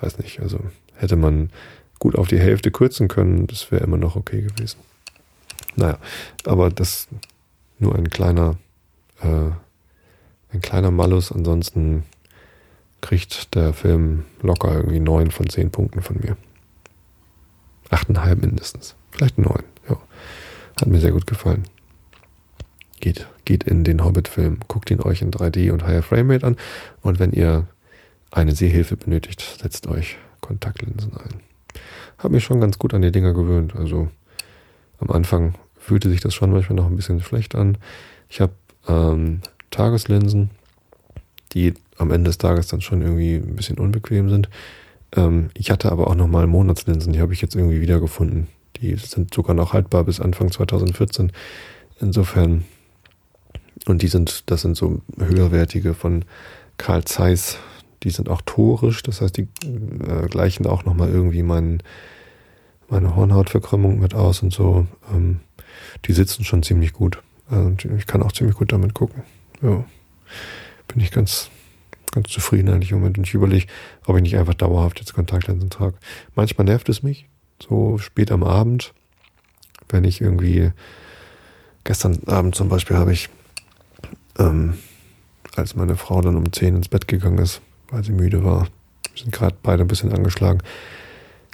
[0.00, 0.40] weiß nicht.
[0.40, 0.60] Also
[0.94, 1.50] hätte man
[2.00, 4.80] gut auf die Hälfte kürzen können, das wäre immer noch okay gewesen.
[5.76, 5.98] Naja,
[6.44, 7.06] aber das
[7.78, 8.56] nur ein kleiner,
[9.20, 9.50] äh,
[10.52, 11.30] ein kleiner Malus.
[11.30, 12.04] Ansonsten
[13.00, 16.36] kriegt der Film locker irgendwie neun von zehn Punkten von mir.
[17.88, 18.94] Achteinhalb mindestens.
[19.10, 19.96] Vielleicht neun, ja.
[20.80, 21.64] Hat mir sehr gut gefallen.
[23.00, 26.56] Geht, geht in den Hobbit-Film, guckt ihn euch in 3D und Higher Framerate an
[27.00, 27.66] und wenn ihr
[28.30, 31.49] eine Sehhilfe benötigt, setzt euch Kontaktlinsen ein.
[32.22, 33.74] Hab mich schon ganz gut an die Dinger gewöhnt.
[33.76, 34.08] Also
[34.98, 37.78] am Anfang fühlte sich das schon manchmal noch ein bisschen schlecht an.
[38.28, 38.52] Ich habe
[38.86, 39.40] ähm,
[39.70, 40.50] Tageslinsen,
[41.52, 44.48] die am Ende des Tages dann schon irgendwie ein bisschen unbequem sind.
[45.16, 48.48] Ähm, ich hatte aber auch nochmal Monatslinsen, die habe ich jetzt irgendwie wiedergefunden.
[48.76, 51.32] Die sind sogar noch haltbar bis Anfang 2014.
[52.00, 52.64] Insofern,
[53.86, 56.24] und die sind, das sind so höherwertige von
[56.76, 57.58] Karl Zeiss.
[58.02, 61.82] Die sind auch torisch, das heißt, die äh, gleichen auch nochmal irgendwie meinen,
[62.88, 64.86] meine Hornhautverkrümmung mit aus und so.
[65.12, 65.40] Ähm,
[66.06, 67.22] die sitzen schon ziemlich gut.
[67.48, 69.22] Also ich kann auch ziemlich gut damit gucken.
[69.62, 69.84] Ja.
[70.88, 71.50] Bin ich ganz,
[72.12, 73.18] ganz zufrieden eigentlich im Moment.
[73.18, 73.66] Und ich überlege,
[74.06, 75.96] ob ich nicht einfach dauerhaft jetzt Kontaktlinsen trage.
[76.34, 77.28] Manchmal nervt es mich,
[77.62, 78.94] so spät am Abend,
[79.88, 80.72] wenn ich irgendwie,
[81.84, 83.28] gestern Abend zum Beispiel habe ich,
[84.38, 84.74] ähm,
[85.56, 87.60] als meine Frau dann um 10 ins Bett gegangen ist,
[87.90, 88.68] weil sie müde war,
[89.12, 90.62] wir sind gerade beide ein bisschen angeschlagen,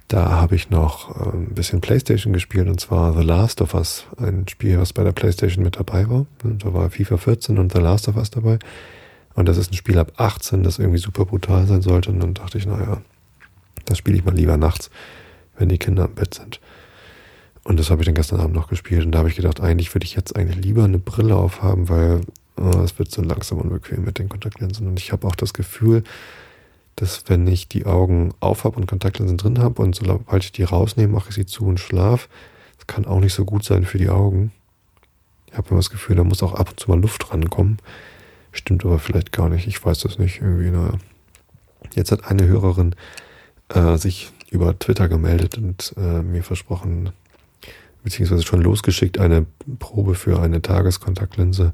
[0.08, 4.06] da habe ich noch äh, ein bisschen Playstation gespielt und zwar The Last of Us,
[4.18, 6.26] ein Spiel, was bei der Playstation mit dabei war.
[6.42, 8.58] Da war FIFA 14 und The Last of Us dabei.
[9.34, 12.10] Und das ist ein Spiel ab 18, das irgendwie super brutal sein sollte.
[12.10, 13.02] Und dann dachte ich, naja,
[13.84, 14.90] das spiele ich mal lieber nachts
[15.56, 16.60] wenn die Kinder im Bett sind.
[17.64, 19.04] Und das habe ich dann gestern Abend noch gespielt.
[19.04, 22.20] Und da habe ich gedacht, eigentlich würde ich jetzt eigentlich lieber eine Brille aufhaben, weil
[22.56, 24.86] es wird so langsam unbequem mit den Kontaktlinsen.
[24.86, 26.04] Und ich habe auch das Gefühl,
[26.96, 30.62] dass wenn ich die Augen auf habe und Kontaktlinsen drin habe und sobald ich die
[30.62, 32.28] rausnehme, mache ich sie zu und schlaf.
[32.78, 34.52] Das kann auch nicht so gut sein für die Augen.
[35.50, 37.78] Ich habe immer das Gefühl, da muss auch ab und zu mal Luft rankommen.
[38.52, 39.66] Stimmt aber vielleicht gar nicht.
[39.66, 40.70] Ich weiß das nicht irgendwie.
[40.70, 40.94] Naja.
[41.94, 42.94] Jetzt hat eine Hörerin
[43.68, 47.10] äh, sich über Twitter gemeldet und äh, mir versprochen,
[48.02, 49.46] beziehungsweise schon losgeschickt, eine
[49.78, 51.72] Probe für eine Tageskontaktlinse,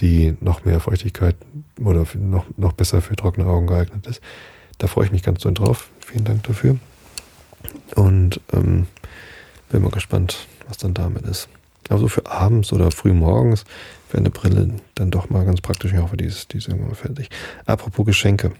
[0.00, 1.36] die noch mehr Feuchtigkeit
[1.78, 4.20] oder noch, noch besser für trockene Augen geeignet ist.
[4.78, 5.90] Da freue ich mich ganz so drauf.
[6.04, 6.78] Vielen Dank dafür.
[7.94, 8.86] Und ähm,
[9.68, 11.48] bin mal gespannt, was dann damit ist.
[11.88, 13.64] Aber so für abends oder früh morgens
[14.10, 15.92] wäre eine Brille dann doch mal ganz praktisch.
[15.92, 17.28] Ich hoffe, die ist, die ist irgendwann mal fertig.
[17.66, 18.52] Apropos Geschenke.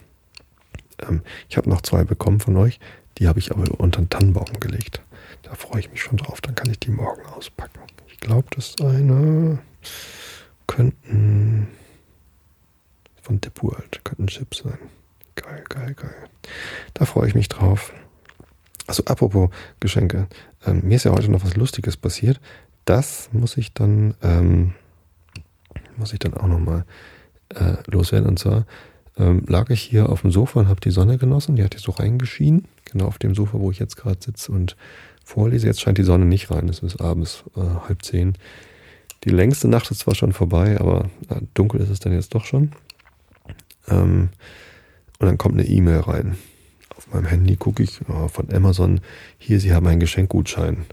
[1.09, 2.81] Ähm, ich habe noch zwei bekommen von euch.
[3.19, 5.03] Die habe ich aber unter den Tannenbaum gelegt.
[5.43, 6.41] Da freue ich mich schon drauf.
[6.41, 7.81] Dann kann ich die morgen auspacken.
[8.09, 9.59] Ich glaube, das ist eine
[10.71, 11.67] könnten
[13.21, 14.79] von Depp World, könnten Chips sein.
[15.35, 16.29] Geil, geil, geil.
[16.95, 17.93] Da freue ich mich drauf.
[18.87, 19.51] Also apropos
[19.81, 20.29] Geschenke.
[20.65, 22.41] Ähm, mir ist ja heute noch was Lustiges passiert.
[22.85, 24.75] Das muss ich dann, ähm,
[25.97, 26.85] muss ich dann auch nochmal
[27.49, 28.29] äh, loswerden.
[28.29, 28.65] Und zwar
[29.19, 31.57] ähm, lag ich hier auf dem Sofa und habe die Sonne genossen.
[31.57, 32.67] Die hat hier so reingeschienen.
[32.85, 34.77] Genau auf dem Sofa, wo ich jetzt gerade sitze und
[35.25, 35.67] vorlese.
[35.67, 36.69] Jetzt scheint die Sonne nicht rein.
[36.69, 38.35] Es ist abends äh, halb zehn.
[39.25, 42.45] Die längste Nacht ist zwar schon vorbei, aber äh, dunkel ist es dann jetzt doch
[42.45, 42.73] schon.
[43.89, 44.31] Ähm,
[45.19, 46.37] und dann kommt eine E-Mail rein.
[46.97, 49.01] Auf meinem Handy gucke ich oh, von Amazon,
[49.39, 50.87] hier, Sie haben einen Geschenkgutschein.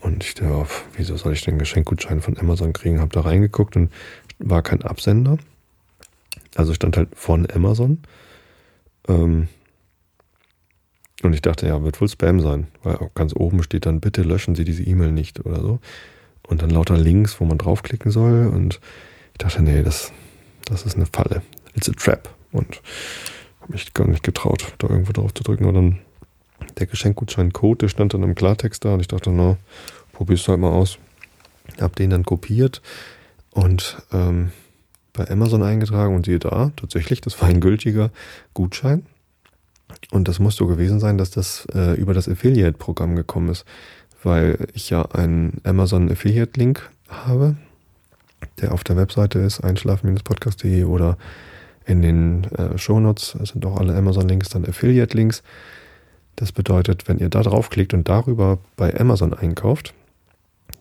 [0.00, 0.66] Und ich dachte, oh,
[0.96, 3.00] wieso soll ich denn einen Geschenkgutschein von Amazon kriegen?
[3.00, 3.92] Hab da reingeguckt und
[4.38, 5.38] war kein Absender.
[6.54, 7.98] Also stand halt von Amazon.
[9.08, 9.48] Ähm,
[11.22, 14.22] und ich dachte, ja, wird wohl Spam sein, weil auch ganz oben steht dann, bitte
[14.22, 15.80] löschen Sie diese E-Mail nicht oder so.
[16.46, 18.46] Und dann lauter Links, wo man draufklicken soll.
[18.46, 18.80] Und
[19.32, 20.12] ich dachte, nee, das,
[20.64, 21.42] das ist eine Falle.
[21.74, 22.28] It's a trap.
[22.52, 22.80] Und
[23.60, 25.64] habe mich gar nicht getraut, da irgendwo drauf zu drücken.
[25.64, 25.98] Und dann
[26.78, 28.94] der Geschenkgutschein-Code, der stand dann im Klartext da.
[28.94, 29.56] Und ich dachte, na,
[30.12, 30.98] probier's halt mal aus.
[31.80, 32.80] Hab den dann kopiert
[33.56, 34.52] und ähm,
[35.14, 38.10] bei Amazon eingetragen und siehe da, tatsächlich, das war ein gültiger
[38.52, 39.06] Gutschein.
[40.10, 43.64] Und das muss so gewesen sein, dass das äh, über das Affiliate-Programm gekommen ist,
[44.26, 47.54] weil ich ja einen Amazon Affiliate-Link habe,
[48.60, 51.16] der auf der Webseite ist, einschlafen-podcast.de oder
[51.86, 55.44] in den äh, Shownotes sind auch alle Amazon-Links dann Affiliate-Links.
[56.34, 59.94] Das bedeutet, wenn ihr da draufklickt und darüber bei Amazon einkauft,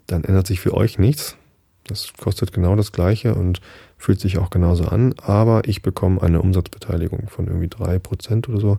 [0.07, 1.37] dann ändert sich für euch nichts.
[1.85, 3.61] Das kostet genau das gleiche und
[3.99, 8.59] fühlt sich auch genauso an, aber ich bekomme eine Umsatzbeteiligung von irgendwie drei Prozent oder
[8.59, 8.77] so.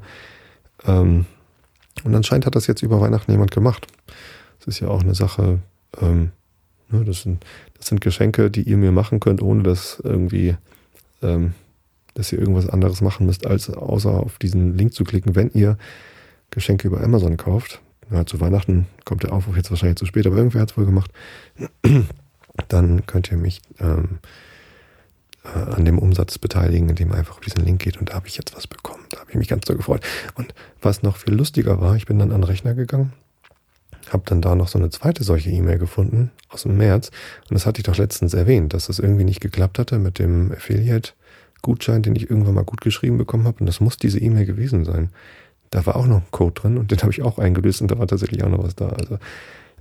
[0.84, 1.24] Ähm,
[2.02, 3.86] und anscheinend hat das jetzt über Weihnachten jemand gemacht.
[4.66, 5.60] Das ist ja auch eine Sache,
[6.00, 6.32] ähm,
[6.90, 7.44] ne, das, sind,
[7.78, 10.56] das sind Geschenke, die ihr mir machen könnt, ohne dass irgendwie,
[11.22, 11.54] ähm,
[12.14, 15.78] dass ihr irgendwas anderes machen müsst, als außer auf diesen Link zu klicken, wenn ihr
[16.50, 17.80] Geschenke über Amazon kauft.
[18.10, 20.86] Ja, zu Weihnachten kommt der Aufruf jetzt wahrscheinlich zu spät, aber irgendwer hat es wohl
[20.86, 21.10] gemacht.
[22.68, 24.18] Dann könnt ihr mich ähm,
[25.44, 27.98] äh, an dem Umsatz beteiligen, indem ihr einfach auf diesen Link geht.
[27.98, 29.04] Und da habe ich jetzt was bekommen.
[29.10, 30.02] Da habe ich mich ganz so gefreut.
[30.34, 33.12] Und was noch viel lustiger war, ich bin dann an den Rechner gegangen,
[34.12, 37.10] habe dann da noch so eine zweite solche E-Mail gefunden aus dem März.
[37.48, 40.52] Und das hatte ich doch letztens erwähnt, dass das irgendwie nicht geklappt hatte mit dem
[40.52, 43.60] Affiliate-Gutschein, den ich irgendwann mal gut geschrieben bekommen habe.
[43.60, 45.10] Und das muss diese E-Mail gewesen sein.
[45.70, 47.98] Da war auch noch ein Code drin und den habe ich auch eingelöst und da
[47.98, 48.88] war tatsächlich auch noch was da.
[48.88, 49.18] Also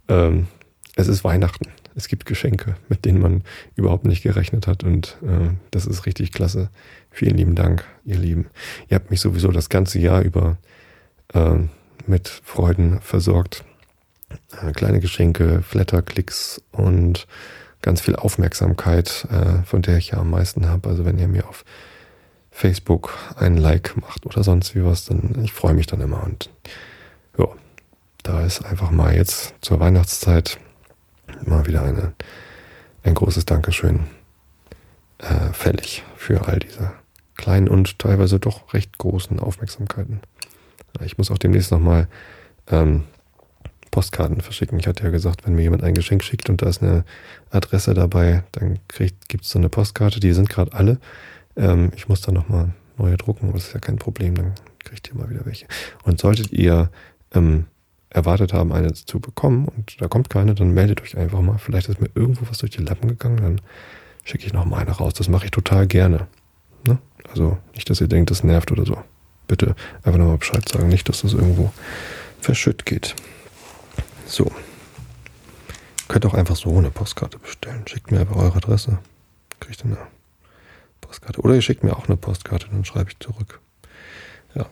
[0.07, 0.47] ähm,
[0.95, 1.67] es ist Weihnachten.
[1.93, 3.43] Es gibt Geschenke, mit denen man
[3.75, 4.83] überhaupt nicht gerechnet hat.
[4.83, 6.69] Und äh, das ist richtig klasse.
[7.11, 8.47] Vielen lieben Dank, ihr Lieben.
[8.89, 10.57] Ihr habt mich sowieso das ganze Jahr über
[11.33, 11.55] äh,
[12.07, 13.63] mit Freuden versorgt.
[14.29, 17.27] Äh, kleine Geschenke, Flatterklicks und
[17.81, 20.89] ganz viel Aufmerksamkeit, äh, von der ich ja am meisten habe.
[20.89, 21.63] Also wenn ihr mir auf
[22.51, 26.23] Facebook einen Like macht oder sonst wie was, dann ich freue mich dann immer.
[26.23, 26.49] Und
[27.37, 27.47] ja,
[28.23, 30.57] da ist einfach mal jetzt zur Weihnachtszeit
[31.45, 32.13] mal wieder eine,
[33.03, 34.07] ein großes Dankeschön
[35.19, 36.91] äh, fällig für all diese
[37.35, 40.21] kleinen und teilweise doch recht großen Aufmerksamkeiten.
[41.01, 42.07] Ich muss auch demnächst nochmal
[42.71, 43.03] ähm,
[43.95, 44.77] Postkarten verschicken.
[44.77, 47.05] Ich hatte ja gesagt, wenn mir jemand ein Geschenk schickt und da ist eine
[47.49, 48.77] Adresse dabei, dann
[49.29, 50.19] gibt es so eine Postkarte.
[50.19, 50.99] Die sind gerade alle.
[51.55, 55.15] Ähm, ich muss dann nochmal neue drucken, das ist ja kein Problem, dann kriegt ihr
[55.15, 55.65] mal wieder welche.
[56.03, 56.89] Und solltet ihr
[57.33, 57.67] ähm,
[58.09, 61.57] erwartet haben, eine zu bekommen und da kommt keine, dann meldet euch einfach mal.
[61.57, 63.61] Vielleicht ist mir irgendwo was durch die Lappen gegangen, dann
[64.25, 65.13] schicke ich noch mal eine raus.
[65.13, 66.27] Das mache ich total gerne.
[66.85, 66.97] Ne?
[67.29, 68.97] Also nicht, dass ihr denkt, das nervt oder so.
[69.47, 69.73] Bitte
[70.03, 71.71] einfach nochmal Bescheid sagen, nicht, dass das irgendwo
[72.41, 73.15] verschütt geht.
[74.35, 74.51] So.
[76.09, 77.87] Könnt auch einfach so eine Postkarte bestellen.
[77.87, 78.99] Schickt mir einfach eure Adresse.
[79.61, 79.97] Kriegt eine
[80.99, 81.39] Postkarte.
[81.39, 83.61] Oder ihr schickt mir auch eine Postkarte, dann schreibe ich zurück.
[84.53, 84.65] Ja.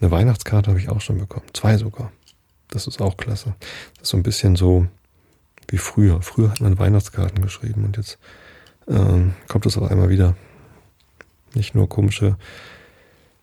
[0.00, 1.44] Eine Weihnachtskarte habe ich auch schon bekommen.
[1.52, 2.10] Zwei sogar.
[2.68, 3.54] Das ist auch klasse.
[3.96, 4.86] Das ist so ein bisschen so
[5.68, 6.22] wie früher.
[6.22, 8.18] Früher hat man Weihnachtskarten geschrieben und jetzt
[8.88, 10.34] ähm, kommt es auch einmal wieder.
[11.52, 12.38] Nicht nur komische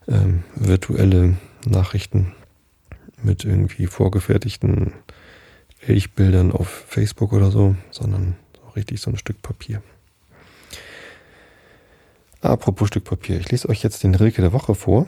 [0.08, 2.34] ähm, virtuelle Nachrichten
[3.22, 4.94] mit irgendwie vorgefertigten
[5.88, 9.82] Elchbildern auf Facebook oder so, sondern auch richtig so ein Stück Papier.
[12.42, 15.08] Apropos Stück Papier, ich lese euch jetzt den Rilke der Woche vor,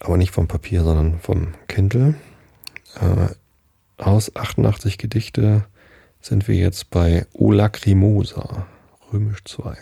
[0.00, 2.14] aber nicht vom Papier, sondern vom Kindle.
[3.00, 3.28] Äh,
[4.02, 5.66] aus 88 Gedichte
[6.20, 8.66] sind wir jetzt bei O Lacrimosa,
[9.12, 9.76] römisch 2.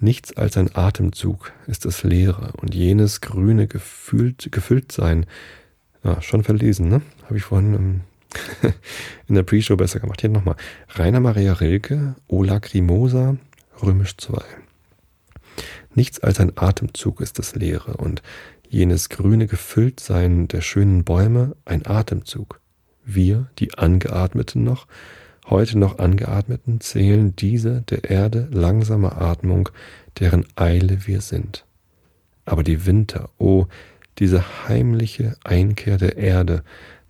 [0.00, 5.26] Nichts als ein Atemzug ist das Leere und jenes grüne gefüllt, Gefülltsein.
[6.04, 7.00] Ja, schon verlesen, ne?
[7.24, 8.00] Habe ich vorhin im,
[9.26, 10.20] in der Pre-Show besser gemacht.
[10.20, 10.56] Hier nochmal.
[10.90, 13.36] Rainer Maria Rilke, O Lacrimosa,
[13.82, 14.42] römisch 2.
[15.94, 18.22] Nichts als ein Atemzug ist das Leere und
[18.68, 22.60] jenes grüne Gefülltsein der schönen Bäume ein Atemzug.
[23.04, 24.86] Wir, die Angeatmeten noch,
[25.46, 29.68] heute noch Angeatmeten, zählen diese der Erde langsame Atmung,
[30.18, 31.64] deren Eile wir sind.
[32.44, 33.66] Aber die Winter, oh,
[34.18, 36.62] diese heimliche Einkehr der Erde,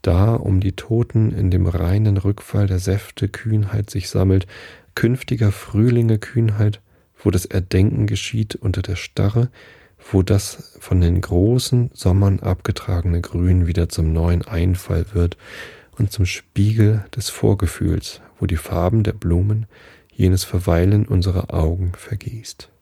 [0.02, 4.46] da um die Toten in dem reinen Rückfall der Säfte Kühnheit sich sammelt,
[4.94, 6.80] künftiger Frühlinge Kühnheit,
[7.16, 9.50] wo das Erdenken geschieht unter der Starre,
[10.12, 15.36] wo das von den großen Sommern abgetragene Grün wieder zum neuen Einfall wird
[15.96, 19.66] und zum Spiegel des Vorgefühls, wo die Farben der Blumen
[20.12, 22.73] jenes Verweilen unserer Augen vergießt.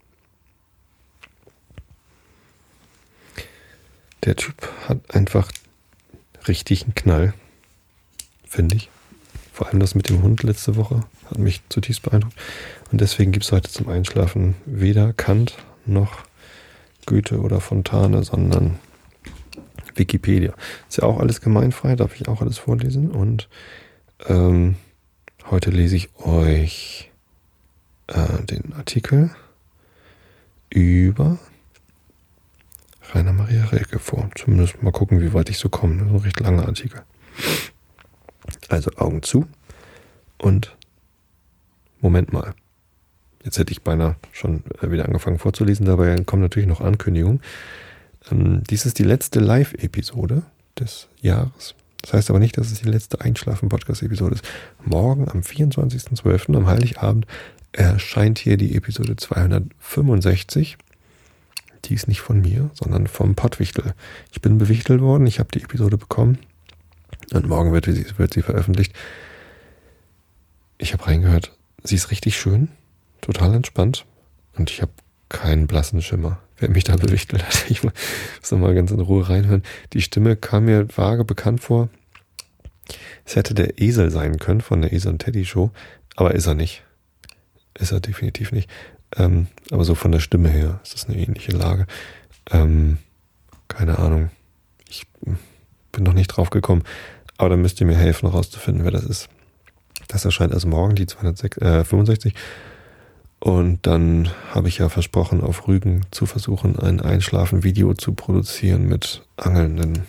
[4.25, 5.51] Der Typ hat einfach
[6.47, 7.35] richtig einen Knall,
[8.45, 8.89] finde ich.
[9.53, 12.37] Vor allem das mit dem Hund letzte Woche hat mich zutiefst beeindruckt.
[12.91, 15.57] Und deswegen gibt es heute zum Einschlafen weder Kant
[15.87, 16.25] noch
[17.07, 18.79] Goethe oder Fontane, sondern
[19.95, 20.55] Wikipedia.
[20.89, 23.11] Ist ja auch alles gemeinfrei, darf ich auch alles vorlesen.
[23.11, 23.49] Und
[24.27, 24.77] ähm,
[25.51, 27.11] heute lese ich euch
[28.07, 29.31] äh, den Artikel
[30.70, 31.39] über
[33.13, 34.31] Rainer Maria Rilke vor.
[34.35, 35.99] Zumindest mal gucken, wie weit ich so komme.
[35.99, 37.03] Das ist ein recht langer Artikel.
[38.69, 39.47] Also Augen zu
[40.39, 40.77] und
[42.01, 42.55] Moment mal.
[43.45, 47.41] Jetzt hätte ich beinahe schon äh, wieder angefangen vorzulesen, dabei kommen natürlich noch Ankündigungen.
[48.31, 50.43] Ähm, dies ist die letzte Live-Episode
[50.79, 51.75] des Jahres.
[52.03, 54.45] Das heißt aber nicht, dass es die letzte Einschlafen-Podcast-Episode ist.
[54.85, 56.57] Morgen am 24.12.
[56.57, 57.27] am Heiligabend
[57.73, 60.77] erscheint hier die Episode 265.
[61.87, 63.95] Die ist nicht von mir, sondern vom Pottwichtel.
[64.30, 66.39] Ich bin bewichtelt worden, ich habe die Episode bekommen
[67.33, 68.95] und morgen wird sie, wird sie veröffentlicht.
[70.78, 71.53] Ich habe reingehört,
[71.83, 72.68] sie ist richtig schön,
[73.20, 74.05] total entspannt
[74.57, 74.93] und ich habe
[75.28, 77.70] keinen blassen Schimmer, wer mich da bewichtelt hat.
[77.70, 77.93] Ich muss
[78.51, 79.62] nochmal ganz in Ruhe reinhören.
[79.93, 81.89] Die Stimme kam mir vage bekannt vor.
[83.24, 85.70] Es hätte der Esel sein können von der Esel und Teddy Show,
[86.16, 86.83] aber ist er nicht.
[87.78, 88.68] Ist er definitiv nicht.
[89.17, 91.87] Ähm, aber so von der Stimme her ist das eine ähnliche Lage.
[92.51, 92.99] Ähm,
[93.69, 94.31] keine Ahnung.
[94.89, 95.07] Ich
[95.93, 96.83] bin noch nicht drauf gekommen.
[97.39, 99.29] Aber da müsst ihr mir helfen, herauszufinden, wer das ist.
[100.09, 102.35] Das erscheint erst morgen, die 265.
[102.35, 102.39] Äh,
[103.41, 109.23] Und dann habe ich ja versprochen, auf Rügen zu versuchen, ein Einschlafen-Video zu produzieren mit
[109.37, 110.05] Angelnden.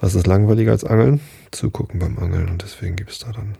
[0.00, 1.20] Was ist langweiliger als Angeln?
[1.50, 2.48] Zugucken beim Angeln.
[2.48, 3.54] Und deswegen gibt es da dann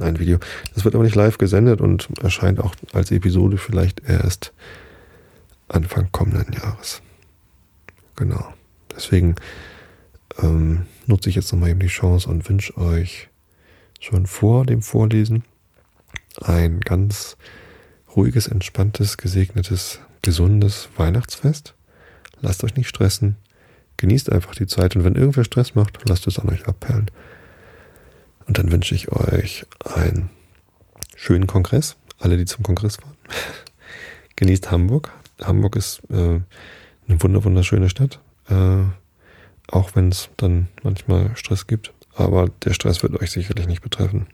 [0.00, 0.38] ein Video.
[0.74, 4.52] Das wird aber nicht live gesendet und erscheint auch als Episode vielleicht erst
[5.68, 7.02] Anfang kommenden Jahres.
[8.16, 8.52] Genau.
[8.94, 9.36] Deswegen
[10.42, 13.28] ähm, nutze ich jetzt nochmal eben die Chance und wünsche euch
[14.00, 15.44] schon vor dem Vorlesen
[16.40, 17.36] ein ganz
[18.14, 21.74] ruhiges, entspanntes, gesegnetes, gesundes Weihnachtsfest.
[22.40, 23.36] Lasst euch nicht stressen.
[23.98, 27.10] Genießt einfach die Zeit und wenn irgendwer Stress macht, lasst es an euch abperlen.
[28.46, 30.30] Und dann wünsche ich euch einen
[31.16, 33.16] schönen Kongress, alle, die zum Kongress waren.
[34.36, 35.12] Genießt Hamburg.
[35.42, 36.40] Hamburg ist äh,
[37.08, 38.20] eine wunderschöne Stadt.
[38.48, 38.84] Äh,
[39.68, 41.92] auch wenn es dann manchmal Stress gibt.
[42.14, 44.26] Aber der Stress wird euch sicherlich nicht betreffen.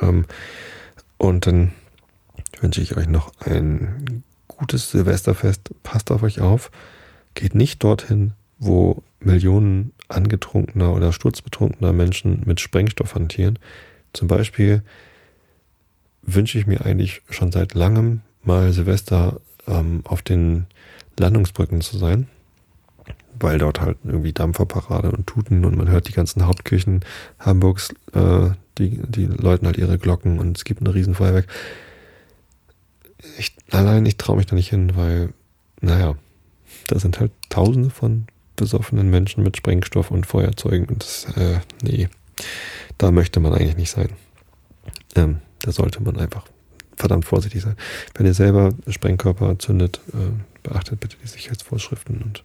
[0.00, 0.26] Ähm,
[1.18, 1.72] und dann
[2.60, 5.70] wünsche ich euch noch ein gutes Silvesterfest.
[5.82, 6.70] Passt auf euch auf.
[7.34, 13.58] Geht nicht dorthin, wo Millionen angetrunkener oder sturzbetrunkener Menschen mit Sprengstoff hantieren.
[14.12, 14.82] Zum Beispiel
[16.22, 20.66] wünsche ich mir eigentlich schon seit langem mal Silvester ähm, auf den
[21.18, 22.28] Landungsbrücken zu sein
[23.38, 27.04] weil dort halt irgendwie Dampferparade und Tuten und man hört die ganzen Hauptkirchen
[27.38, 31.46] Hamburgs, äh, die, die läuten halt ihre Glocken und es gibt ein Riesenfeuerwerk.
[33.38, 35.32] Ich, allein, ich traue mich da nicht hin, weil,
[35.80, 36.16] naja,
[36.86, 38.26] da sind halt tausende von
[38.56, 42.08] besoffenen Menschen mit Sprengstoff und Feuerzeugen und das, äh, nee,
[42.98, 44.08] da möchte man eigentlich nicht sein.
[45.14, 46.44] Ähm, da sollte man einfach
[46.96, 47.76] verdammt vorsichtig sein.
[48.14, 50.32] Wenn ihr selber Sprengkörper zündet, äh,
[50.62, 52.42] beachtet bitte die Sicherheitsvorschriften und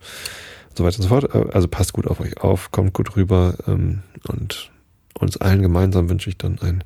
[0.75, 1.35] so weiter und so fort.
[1.35, 4.71] Äh, also passt gut auf euch auf, kommt gut rüber ähm, und
[5.19, 6.83] uns allen gemeinsam wünsche ich dann ein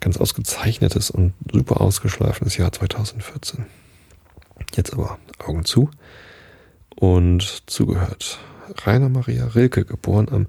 [0.00, 3.66] ganz ausgezeichnetes und super ausgeschlafenes Jahr 2014.
[4.74, 5.90] Jetzt aber Augen zu
[6.96, 8.38] und zugehört.
[8.84, 10.46] Rainer Maria Rilke, geboren am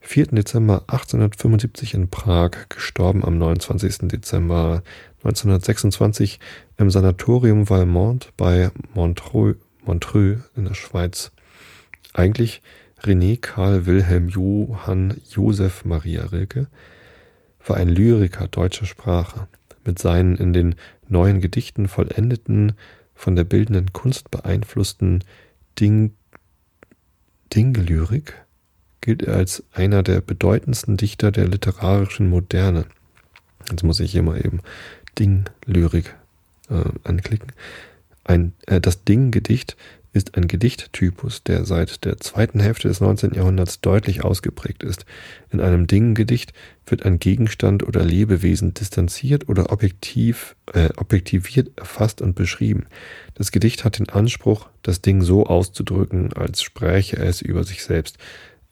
[0.00, 0.28] 4.
[0.28, 4.08] Dezember 1875 in Prag, gestorben am 29.
[4.08, 4.82] Dezember
[5.22, 6.40] 1926
[6.78, 11.30] im Sanatorium Valmont bei Montreux, Montreux in der Schweiz.
[12.14, 12.62] Eigentlich
[13.02, 16.66] René Karl Wilhelm Johann Joseph Maria Rilke
[17.66, 19.48] war ein Lyriker deutscher Sprache.
[19.84, 20.74] Mit seinen in den
[21.08, 22.72] neuen Gedichten vollendeten,
[23.14, 25.24] von der bildenden Kunst beeinflussten
[25.80, 26.14] Ding,
[27.52, 28.34] Dingelyrik
[29.00, 32.86] gilt er als einer der bedeutendsten Dichter der literarischen Moderne.
[33.70, 34.60] Jetzt muss ich hier mal eben
[35.18, 36.14] Dinglyrik
[36.68, 37.52] äh, anklicken.
[38.24, 39.76] Ein, äh, das Ding-Gedicht
[40.12, 43.34] ist ein Gedichttypus, der seit der zweiten Hälfte des 19.
[43.34, 45.06] Jahrhunderts deutlich ausgeprägt ist.
[45.50, 46.52] In einem Ding-Gedicht
[46.86, 52.86] wird ein Gegenstand oder Lebewesen distanziert oder objektiv, äh, objektiviert erfasst und beschrieben.
[53.34, 58.18] Das Gedicht hat den Anspruch, das Ding so auszudrücken, als spräche es über sich selbst.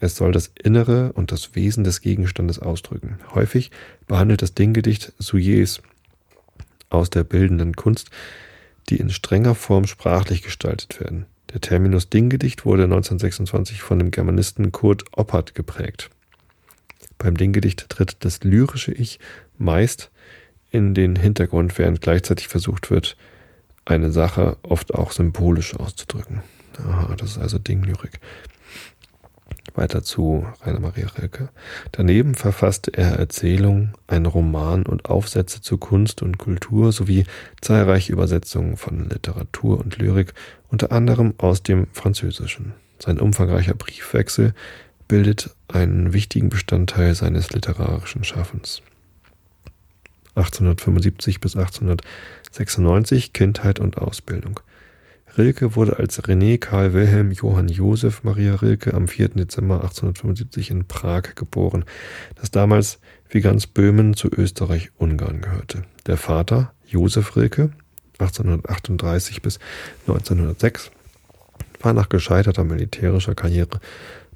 [0.00, 3.18] Es soll das Innere und das Wesen des Gegenstandes ausdrücken.
[3.34, 3.70] Häufig
[4.06, 5.82] behandelt das Dinggedicht Sujets
[6.90, 8.10] aus der bildenden Kunst,
[8.88, 11.26] die in strenger Form sprachlich gestaltet werden.
[11.52, 16.10] Der Terminus Dinggedicht wurde 1926 von dem Germanisten Kurt Oppert geprägt.
[17.16, 19.18] Beim Dinggedicht tritt das lyrische Ich
[19.56, 20.10] meist
[20.70, 23.16] in den Hintergrund, während gleichzeitig versucht wird,
[23.84, 26.42] eine Sache oft auch symbolisch auszudrücken.
[26.78, 28.20] Aha, das ist also Dinglyrik.
[29.74, 31.48] Weiter zu Rainer Maria Rilke.
[31.92, 37.24] Daneben verfasste er Erzählungen, einen Roman und Aufsätze zu Kunst und Kultur sowie
[37.60, 40.34] zahlreiche Übersetzungen von Literatur und Lyrik,
[40.68, 42.72] unter anderem aus dem Französischen.
[42.98, 44.54] Sein umfangreicher Briefwechsel
[45.06, 48.82] bildet einen wichtigen Bestandteil seines literarischen Schaffens.
[50.34, 54.60] 1875 bis 1896 Kindheit und Ausbildung.
[55.36, 59.30] Rilke wurde als René Karl Wilhelm Johann Josef Maria Rilke am 4.
[59.30, 61.84] Dezember 1875 in Prag geboren,
[62.36, 62.98] das damals
[63.28, 65.84] wie ganz Böhmen zu Österreich-Ungarn gehörte.
[66.06, 67.70] Der Vater, Josef Rilke,
[68.18, 69.58] 1838 bis
[70.06, 70.90] 1906,
[71.80, 73.80] war nach gescheiterter militärischer Karriere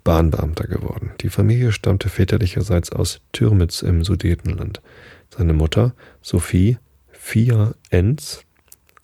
[0.04, 1.12] Bahnbeamter geworden.
[1.20, 4.82] Die Familie stammte väterlicherseits aus Türmitz im Sudetenland.
[5.36, 6.78] Seine Mutter, Sophie
[7.10, 8.44] Fia Enz,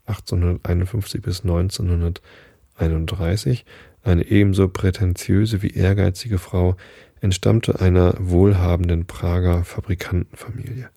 [0.08, 3.64] 1851 bis 1931,
[4.02, 6.76] eine ebenso prätentiöse wie ehrgeizige Frau,
[7.20, 10.88] entstammte einer wohlhabenden Prager Fabrikantenfamilie.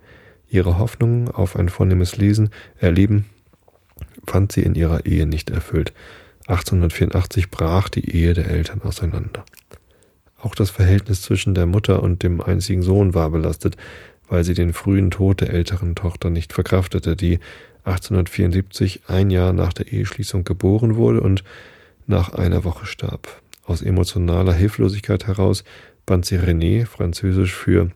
[0.47, 3.25] Ihre Hoffnungen auf ein vornehmes Lesen, Erleben
[4.27, 5.93] fand sie in ihrer Ehe nicht erfüllt.
[6.47, 9.45] 1884 brach die Ehe der Eltern auseinander.
[10.37, 13.77] Auch das Verhältnis zwischen der Mutter und dem einzigen Sohn war belastet,
[14.27, 17.39] weil sie den frühen Tod der älteren Tochter nicht verkraftete, die
[17.83, 21.43] 1874 ein Jahr nach der Eheschließung geboren wurde und
[22.07, 23.41] nach einer Woche starb.
[23.65, 25.63] Aus emotionaler Hilflosigkeit heraus
[26.05, 27.91] band sie René, französisch für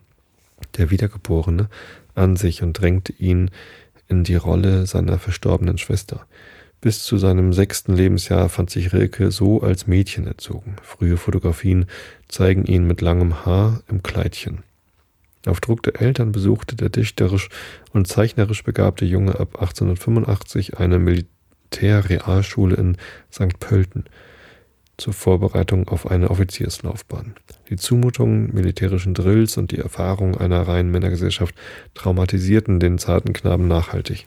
[0.77, 1.69] der Wiedergeborene,
[2.13, 3.51] an sich und drängte ihn
[4.07, 6.25] in die Rolle seiner verstorbenen Schwester.
[6.81, 10.75] Bis zu seinem sechsten Lebensjahr fand sich Rilke so als Mädchen erzogen.
[10.83, 11.87] Frühe Fotografien
[12.27, 14.59] zeigen ihn mit langem Haar im Kleidchen.
[15.45, 17.49] Auf Druck der Eltern besuchte der dichterisch
[17.93, 22.97] und zeichnerisch begabte Junge ab 1885 eine Militärrealschule in
[23.31, 23.59] St.
[23.59, 24.05] Pölten
[24.97, 27.35] zur Vorbereitung auf eine Offizierslaufbahn.
[27.69, 31.53] Die Zumutungen militärischen Drills und die Erfahrung einer reinen Männergesellschaft
[31.93, 34.25] traumatisierten den zarten Knaben nachhaltig.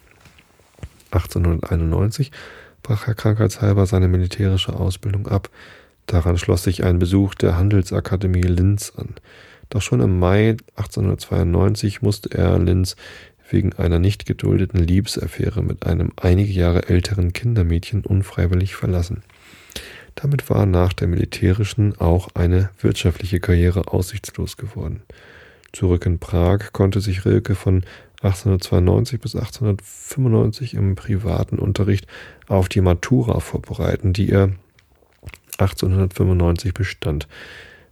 [1.11, 2.33] 1891
[2.83, 5.49] brach er krankheitshalber seine militärische Ausbildung ab.
[6.07, 9.15] Daran schloss sich ein Besuch der Handelsakademie Linz an.
[9.71, 12.97] Doch schon im Mai 1892 musste er Linz
[13.51, 19.23] wegen einer nicht geduldeten Liebesaffäre mit einem einige Jahre älteren Kindermädchen unfreiwillig verlassen.
[20.15, 25.03] Damit war nach der militärischen auch eine wirtschaftliche Karriere aussichtslos geworden.
[25.73, 27.85] Zurück in Prag konnte sich Rilke von
[28.23, 32.07] 1892 bis 1895 im privaten Unterricht
[32.49, 34.51] auf die Matura vorbereiten, die er
[35.59, 37.29] 1895 bestand.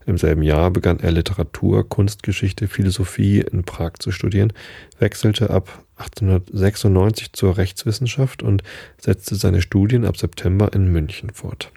[0.06, 4.52] Im selben Jahr begann er Literatur, Kunstgeschichte, Philosophie in Prag zu studieren,
[5.00, 8.62] wechselte ab 1896 zur Rechtswissenschaft und
[8.98, 11.72] setzte seine Studien ab September in München fort.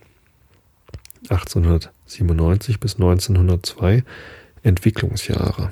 [1.29, 4.03] 1897 bis 1902
[4.61, 5.71] Entwicklungsjahre.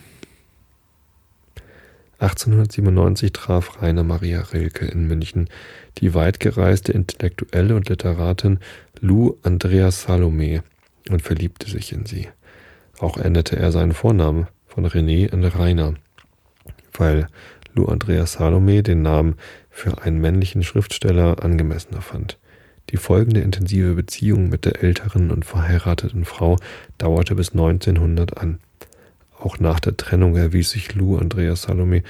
[2.19, 5.47] 1897 traf Rainer Maria Rilke in München
[5.99, 8.59] die weitgereiste Intellektuelle und Literatin
[8.99, 10.63] Lou Andrea Salome
[11.09, 12.27] und verliebte sich in sie.
[12.99, 15.93] Auch änderte er seinen Vornamen von René in Rainer,
[16.93, 17.27] weil
[17.73, 19.35] Lou Andreas Salome den Namen
[19.69, 22.39] für einen männlichen Schriftsteller angemessener fand.
[22.89, 26.57] Die folgende intensive Beziehung mit der älteren und verheirateten Frau
[26.97, 28.59] dauerte bis 1900 an.
[29.37, 32.01] Auch nach der Trennung erwies sich Lou Andreas Salome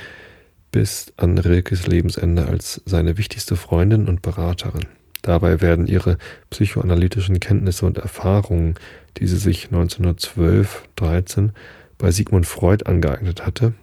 [0.71, 4.85] bis an Rilkes Lebensende als seine wichtigste Freundin und Beraterin.
[5.21, 6.17] Dabei werden ihre
[6.51, 8.75] psychoanalytischen Kenntnisse und Erfahrungen,
[9.17, 11.49] die sie sich 1912-13
[11.97, 13.73] bei Sigmund Freud angeeignet hatte,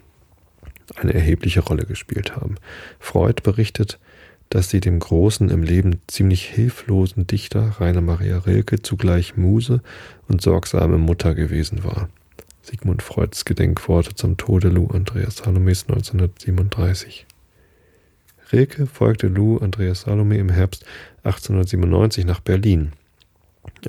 [0.97, 2.57] eine erhebliche Rolle gespielt haben.
[3.01, 3.99] Freud berichtet,
[4.51, 9.81] dass sie dem großen, im Leben ziemlich hilflosen Dichter Rainer Maria Rilke zugleich Muse
[10.29, 12.09] und sorgsame Mutter gewesen war.
[12.63, 17.27] Sigmund Freuds Gedenkworte zum Tode Lou Andreas Salomes 1937.
[18.53, 20.85] Rilke folgte Lou Andreas Salome im Herbst
[21.25, 22.93] 1897 nach Berlin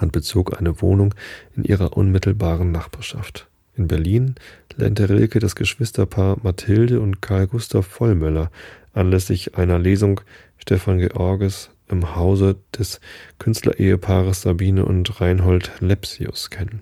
[0.02, 1.14] und bezog eine Wohnung
[1.56, 3.48] in ihrer unmittelbaren Nachbarschaft.
[3.76, 4.36] In Berlin
[4.76, 8.52] lernte Rilke das Geschwisterpaar Mathilde und Karl Gustav Vollmöller
[8.94, 10.22] anlässlich einer Lesung
[10.58, 13.00] Stefan Georges im Hause des
[13.38, 16.82] Künstlerehepaares Sabine und Reinhold Lepsius kennen.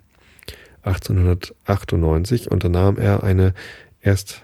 [0.84, 3.54] 1898 unternahm er eine
[4.02, 4.44] erst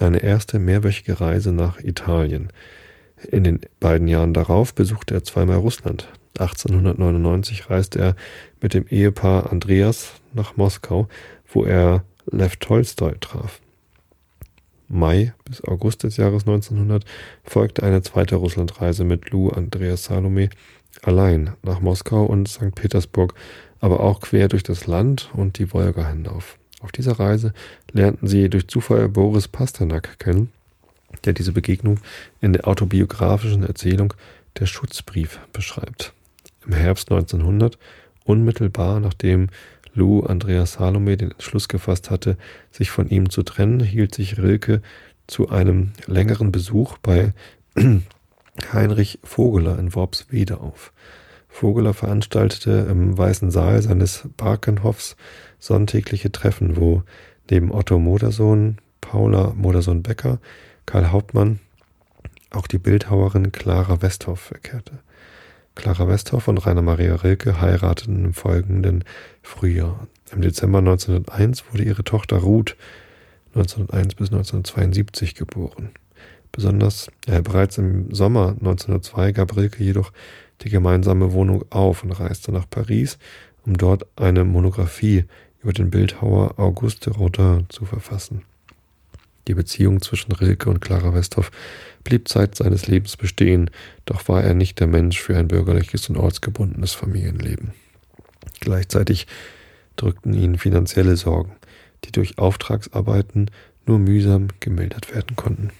[0.00, 2.48] eine erste mehrwöchige Reise nach Italien.
[3.30, 6.08] In den beiden Jahren darauf besuchte er zweimal Russland.
[6.38, 8.16] 1899 reiste er
[8.60, 11.08] mit dem Ehepaar Andreas nach Moskau,
[11.52, 13.60] wo er Lev Tolstoi traf.
[14.88, 17.04] Mai bis August des Jahres 1900
[17.44, 20.48] folgte eine zweite Russlandreise mit Lou Andreas Salome
[21.02, 22.74] allein nach Moskau und St.
[22.74, 23.34] Petersburg,
[23.80, 26.58] aber auch quer durch das Land und die Wolga hinauf.
[26.80, 27.52] Auf dieser Reise
[27.92, 30.52] lernten sie durch Zufall Boris Pasternak kennen,
[31.24, 32.00] der diese Begegnung
[32.40, 34.14] in der autobiografischen Erzählung
[34.58, 36.12] Der Schutzbrief beschreibt.
[36.68, 37.78] Im Herbst 1900,
[38.24, 39.48] unmittelbar nachdem
[39.94, 42.36] Lou Andreas Salome den Entschluss gefasst hatte,
[42.70, 44.82] sich von ihm zu trennen, hielt sich Rilke
[45.26, 47.32] zu einem längeren Besuch bei
[48.72, 50.92] Heinrich Vogeler in Worpswede auf.
[51.48, 55.16] Vogeler veranstaltete im Weißen Saal seines Barkenhoffs
[55.58, 57.02] sonntägliche Treffen, wo
[57.50, 60.38] neben Otto Modersohn, Paula Modersohn-Becker,
[60.84, 61.60] Karl Hauptmann
[62.50, 65.00] auch die Bildhauerin Clara Westhoff verkehrte.
[65.78, 69.04] Clara Westhoff und Rainer Maria Rilke heirateten im folgenden
[69.42, 70.08] Frühjahr.
[70.32, 72.76] Im Dezember 1901 wurde ihre Tochter Ruth
[73.54, 75.90] 1901 bis 1972 geboren.
[76.50, 80.10] Besonders äh, bereits im Sommer 1902 gab Rilke jedoch
[80.62, 83.16] die gemeinsame Wohnung auf und reiste nach Paris,
[83.64, 85.26] um dort eine Monographie
[85.62, 88.42] über den Bildhauer Auguste Rodin zu verfassen.
[89.46, 91.52] Die Beziehung zwischen Rilke und Clara Westhoff
[92.04, 93.70] blieb Zeit seines Lebens bestehen,
[94.04, 97.72] doch war er nicht der Mensch für ein bürgerliches und ortsgebundenes Familienleben.
[98.60, 99.26] Gleichzeitig
[99.96, 101.52] drückten ihn finanzielle Sorgen,
[102.04, 103.50] die durch Auftragsarbeiten
[103.86, 105.70] nur mühsam gemildert werden konnten.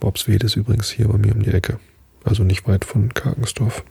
[0.00, 1.78] Bobswede ist übrigens hier bei mir um die Ecke,
[2.24, 3.84] also nicht weit von Karkensdorf.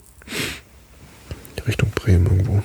[1.67, 2.63] Richtung Bremen irgendwo.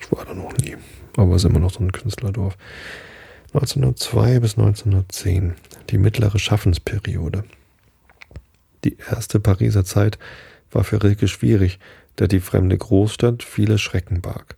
[0.00, 0.76] Ich war da noch nie,
[1.16, 2.56] aber es ist immer noch so ein Künstlerdorf.
[3.54, 5.54] 1902 bis 1910,
[5.90, 7.44] die mittlere Schaffensperiode.
[8.84, 10.18] Die erste Pariser Zeit
[10.70, 11.78] war für Rilke schwierig,
[12.16, 14.56] da die fremde Großstadt viele Schrecken barg.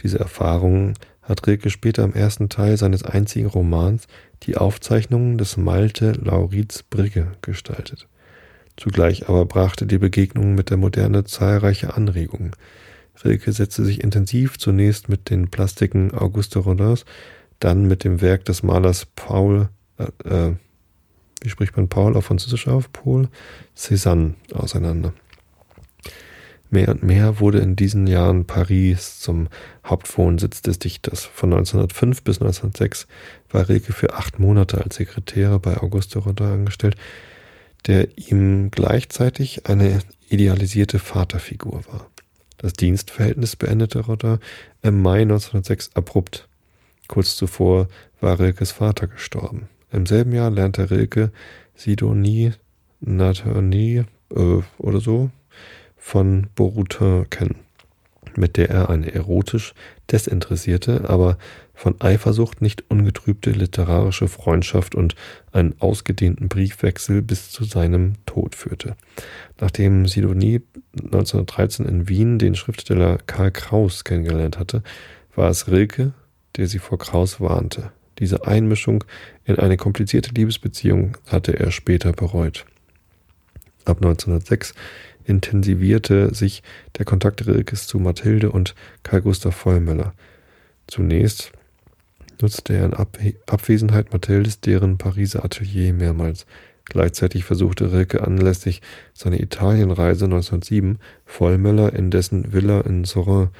[0.00, 4.08] Diese Erfahrungen hat Rilke später im ersten Teil seines einzigen Romans
[4.42, 8.08] Die Aufzeichnungen des Malte Lauritz Brigge gestaltet.
[8.76, 12.50] Zugleich aber brachte die Begegnung mit der Moderne zahlreiche Anregungen.
[13.24, 17.04] Rilke setzte sich intensiv zunächst mit den Plastiken Auguste Rodins
[17.64, 20.56] dann mit dem Werk des Malers Paul, äh, äh,
[21.40, 22.92] wie spricht man Paul auf Französisch auf?
[22.92, 23.28] Paul
[23.76, 25.12] Cézanne auseinander.
[26.70, 29.48] Mehr und mehr wurde in diesen Jahren Paris zum
[29.84, 31.22] Hauptwohnsitz des Dichters.
[31.22, 33.06] Von 1905 bis 1906
[33.50, 36.96] war Rilke für acht Monate als Sekretär bei Auguste Rodin angestellt,
[37.86, 40.00] der ihm gleichzeitig eine
[40.30, 42.06] idealisierte Vaterfigur war.
[42.56, 44.38] Das Dienstverhältnis beendete Rodin
[44.80, 46.48] im Mai 1906 abrupt.
[47.12, 47.88] Kurz zuvor
[48.22, 49.68] war Rilkes Vater gestorben.
[49.90, 51.30] Im selben Jahr lernte Rilke
[51.74, 52.52] Sidonie
[53.00, 54.04] Nathanie
[54.34, 55.28] äh, oder so
[55.98, 57.56] von Borutin kennen,
[58.34, 59.74] mit der er eine erotisch
[60.10, 61.36] desinteressierte, aber
[61.74, 65.14] von Eifersucht nicht ungetrübte literarische Freundschaft und
[65.52, 68.96] einen ausgedehnten Briefwechsel bis zu seinem Tod führte.
[69.60, 70.62] Nachdem Sidonie
[70.96, 74.82] 1913 in Wien den Schriftsteller Karl Kraus kennengelernt hatte,
[75.34, 76.14] war es Rilke,
[76.56, 77.92] der sie vor Kraus warnte.
[78.18, 79.04] Diese Einmischung
[79.44, 82.66] in eine komplizierte Liebesbeziehung hatte er später bereut.
[83.84, 84.74] Ab 1906
[85.24, 86.62] intensivierte sich
[86.98, 90.14] der Kontakt Rilkes zu Mathilde und Karl Gustav Vollmöller.
[90.86, 91.52] Zunächst
[92.40, 96.46] nutzte er in Abwesenheit Mathildes deren Pariser Atelier mehrmals.
[96.84, 98.82] Gleichzeitig versuchte Rilke anlässlich
[99.14, 103.52] seiner Italienreise 1907 Vollmöller in dessen Villa in Sorrent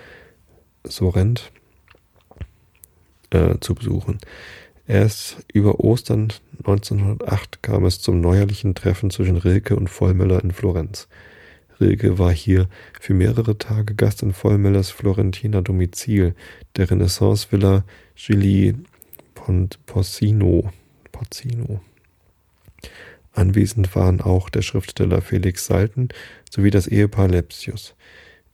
[3.35, 4.19] äh, zu besuchen.
[4.87, 11.09] Erst über Ostern 1908 kam es zum neuerlichen Treffen zwischen Rilke und Vollmöller in Florenz.
[11.81, 12.69] Rilke war hier
[13.01, 16.35] für mehrere Tage Gast in Vollmöllers Florentiner Domizil,
[16.77, 17.85] der Renaissance-Villa
[19.87, 20.71] Porcino.
[21.11, 21.81] Porcino.
[23.33, 26.09] Anwesend waren auch der Schriftsteller Felix Salten
[26.51, 27.95] sowie das Ehepaar Lepsius.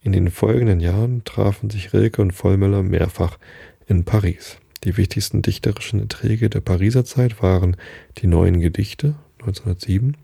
[0.02, 3.38] In den folgenden Jahren trafen sich Rilke und Vollmöller mehrfach
[3.86, 4.58] in Paris.
[4.84, 7.76] Die wichtigsten dichterischen Erträge der Pariser Zeit waren
[8.18, 10.16] die Neuen Gedichte 1907,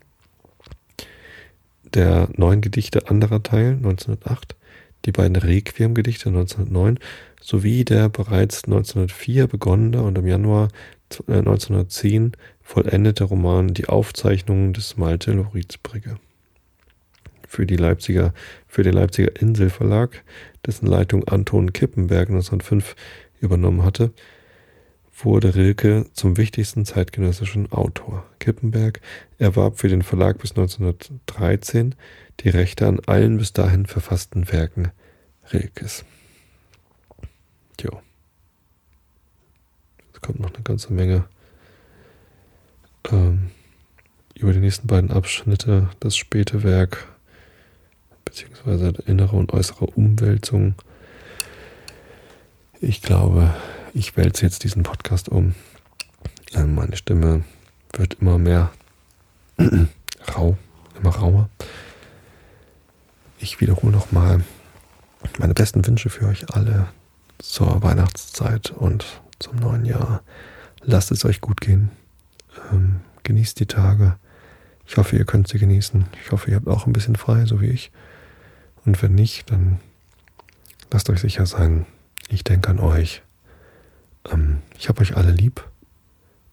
[1.93, 4.57] der Neuen Gedichte anderer Teil 1908,
[5.05, 6.99] die beiden Requiem-Gedichte 1909
[7.41, 10.69] sowie der bereits 1904 begonnene und im Januar
[11.29, 16.17] 1910 äh, vollendete Roman Die Aufzeichnungen des Malte Loritzbrigge.
[17.47, 18.33] Für, die Leipziger,
[18.67, 20.25] für den Leipziger Inselverlag,
[20.67, 22.97] dessen Leitung Anton Kippenberg 1905
[23.41, 24.13] übernommen hatte,
[25.17, 28.25] wurde Rilke zum wichtigsten zeitgenössischen Autor.
[28.41, 29.01] Kippenberg
[29.39, 31.95] erwarb für den Verlag bis 1913
[32.41, 34.91] die Rechte an allen bis dahin verfassten Werken
[35.53, 36.05] Rilkes.
[37.77, 37.91] Tja.
[40.13, 41.25] Es kommt noch eine ganze Menge
[43.11, 43.51] ähm,
[44.35, 47.07] über die nächsten beiden Abschnitte, das späte Werk,
[48.25, 50.75] beziehungsweise innere und äußere Umwälzung.
[52.81, 53.55] Ich glaube,
[53.95, 55.55] ich wälze jetzt diesen Podcast um.
[56.53, 57.45] Ähm, meine Stimme
[57.93, 58.73] wird immer mehr
[60.37, 60.59] rau,
[60.99, 61.49] immer rauer.
[63.39, 64.43] Ich wiederhole nochmal
[65.39, 66.89] meine besten Wünsche für euch alle
[67.39, 70.23] zur Weihnachtszeit und zum neuen Jahr.
[70.83, 71.91] Lasst es euch gut gehen.
[72.73, 74.17] Ähm, genießt die Tage.
[74.87, 76.05] Ich hoffe, ihr könnt sie genießen.
[76.25, 77.93] Ich hoffe, ihr habt auch ein bisschen frei, so wie ich.
[78.85, 79.79] Und wenn nicht, dann
[80.91, 81.87] lasst euch sicher sein.
[82.29, 83.23] Ich denke an euch.
[84.31, 85.67] Ähm, ich habe euch alle lieb.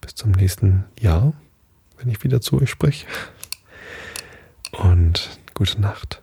[0.00, 1.32] Bis zum nächsten Jahr,
[1.98, 3.06] wenn ich wieder zu euch spreche.
[4.72, 6.21] Und gute Nacht.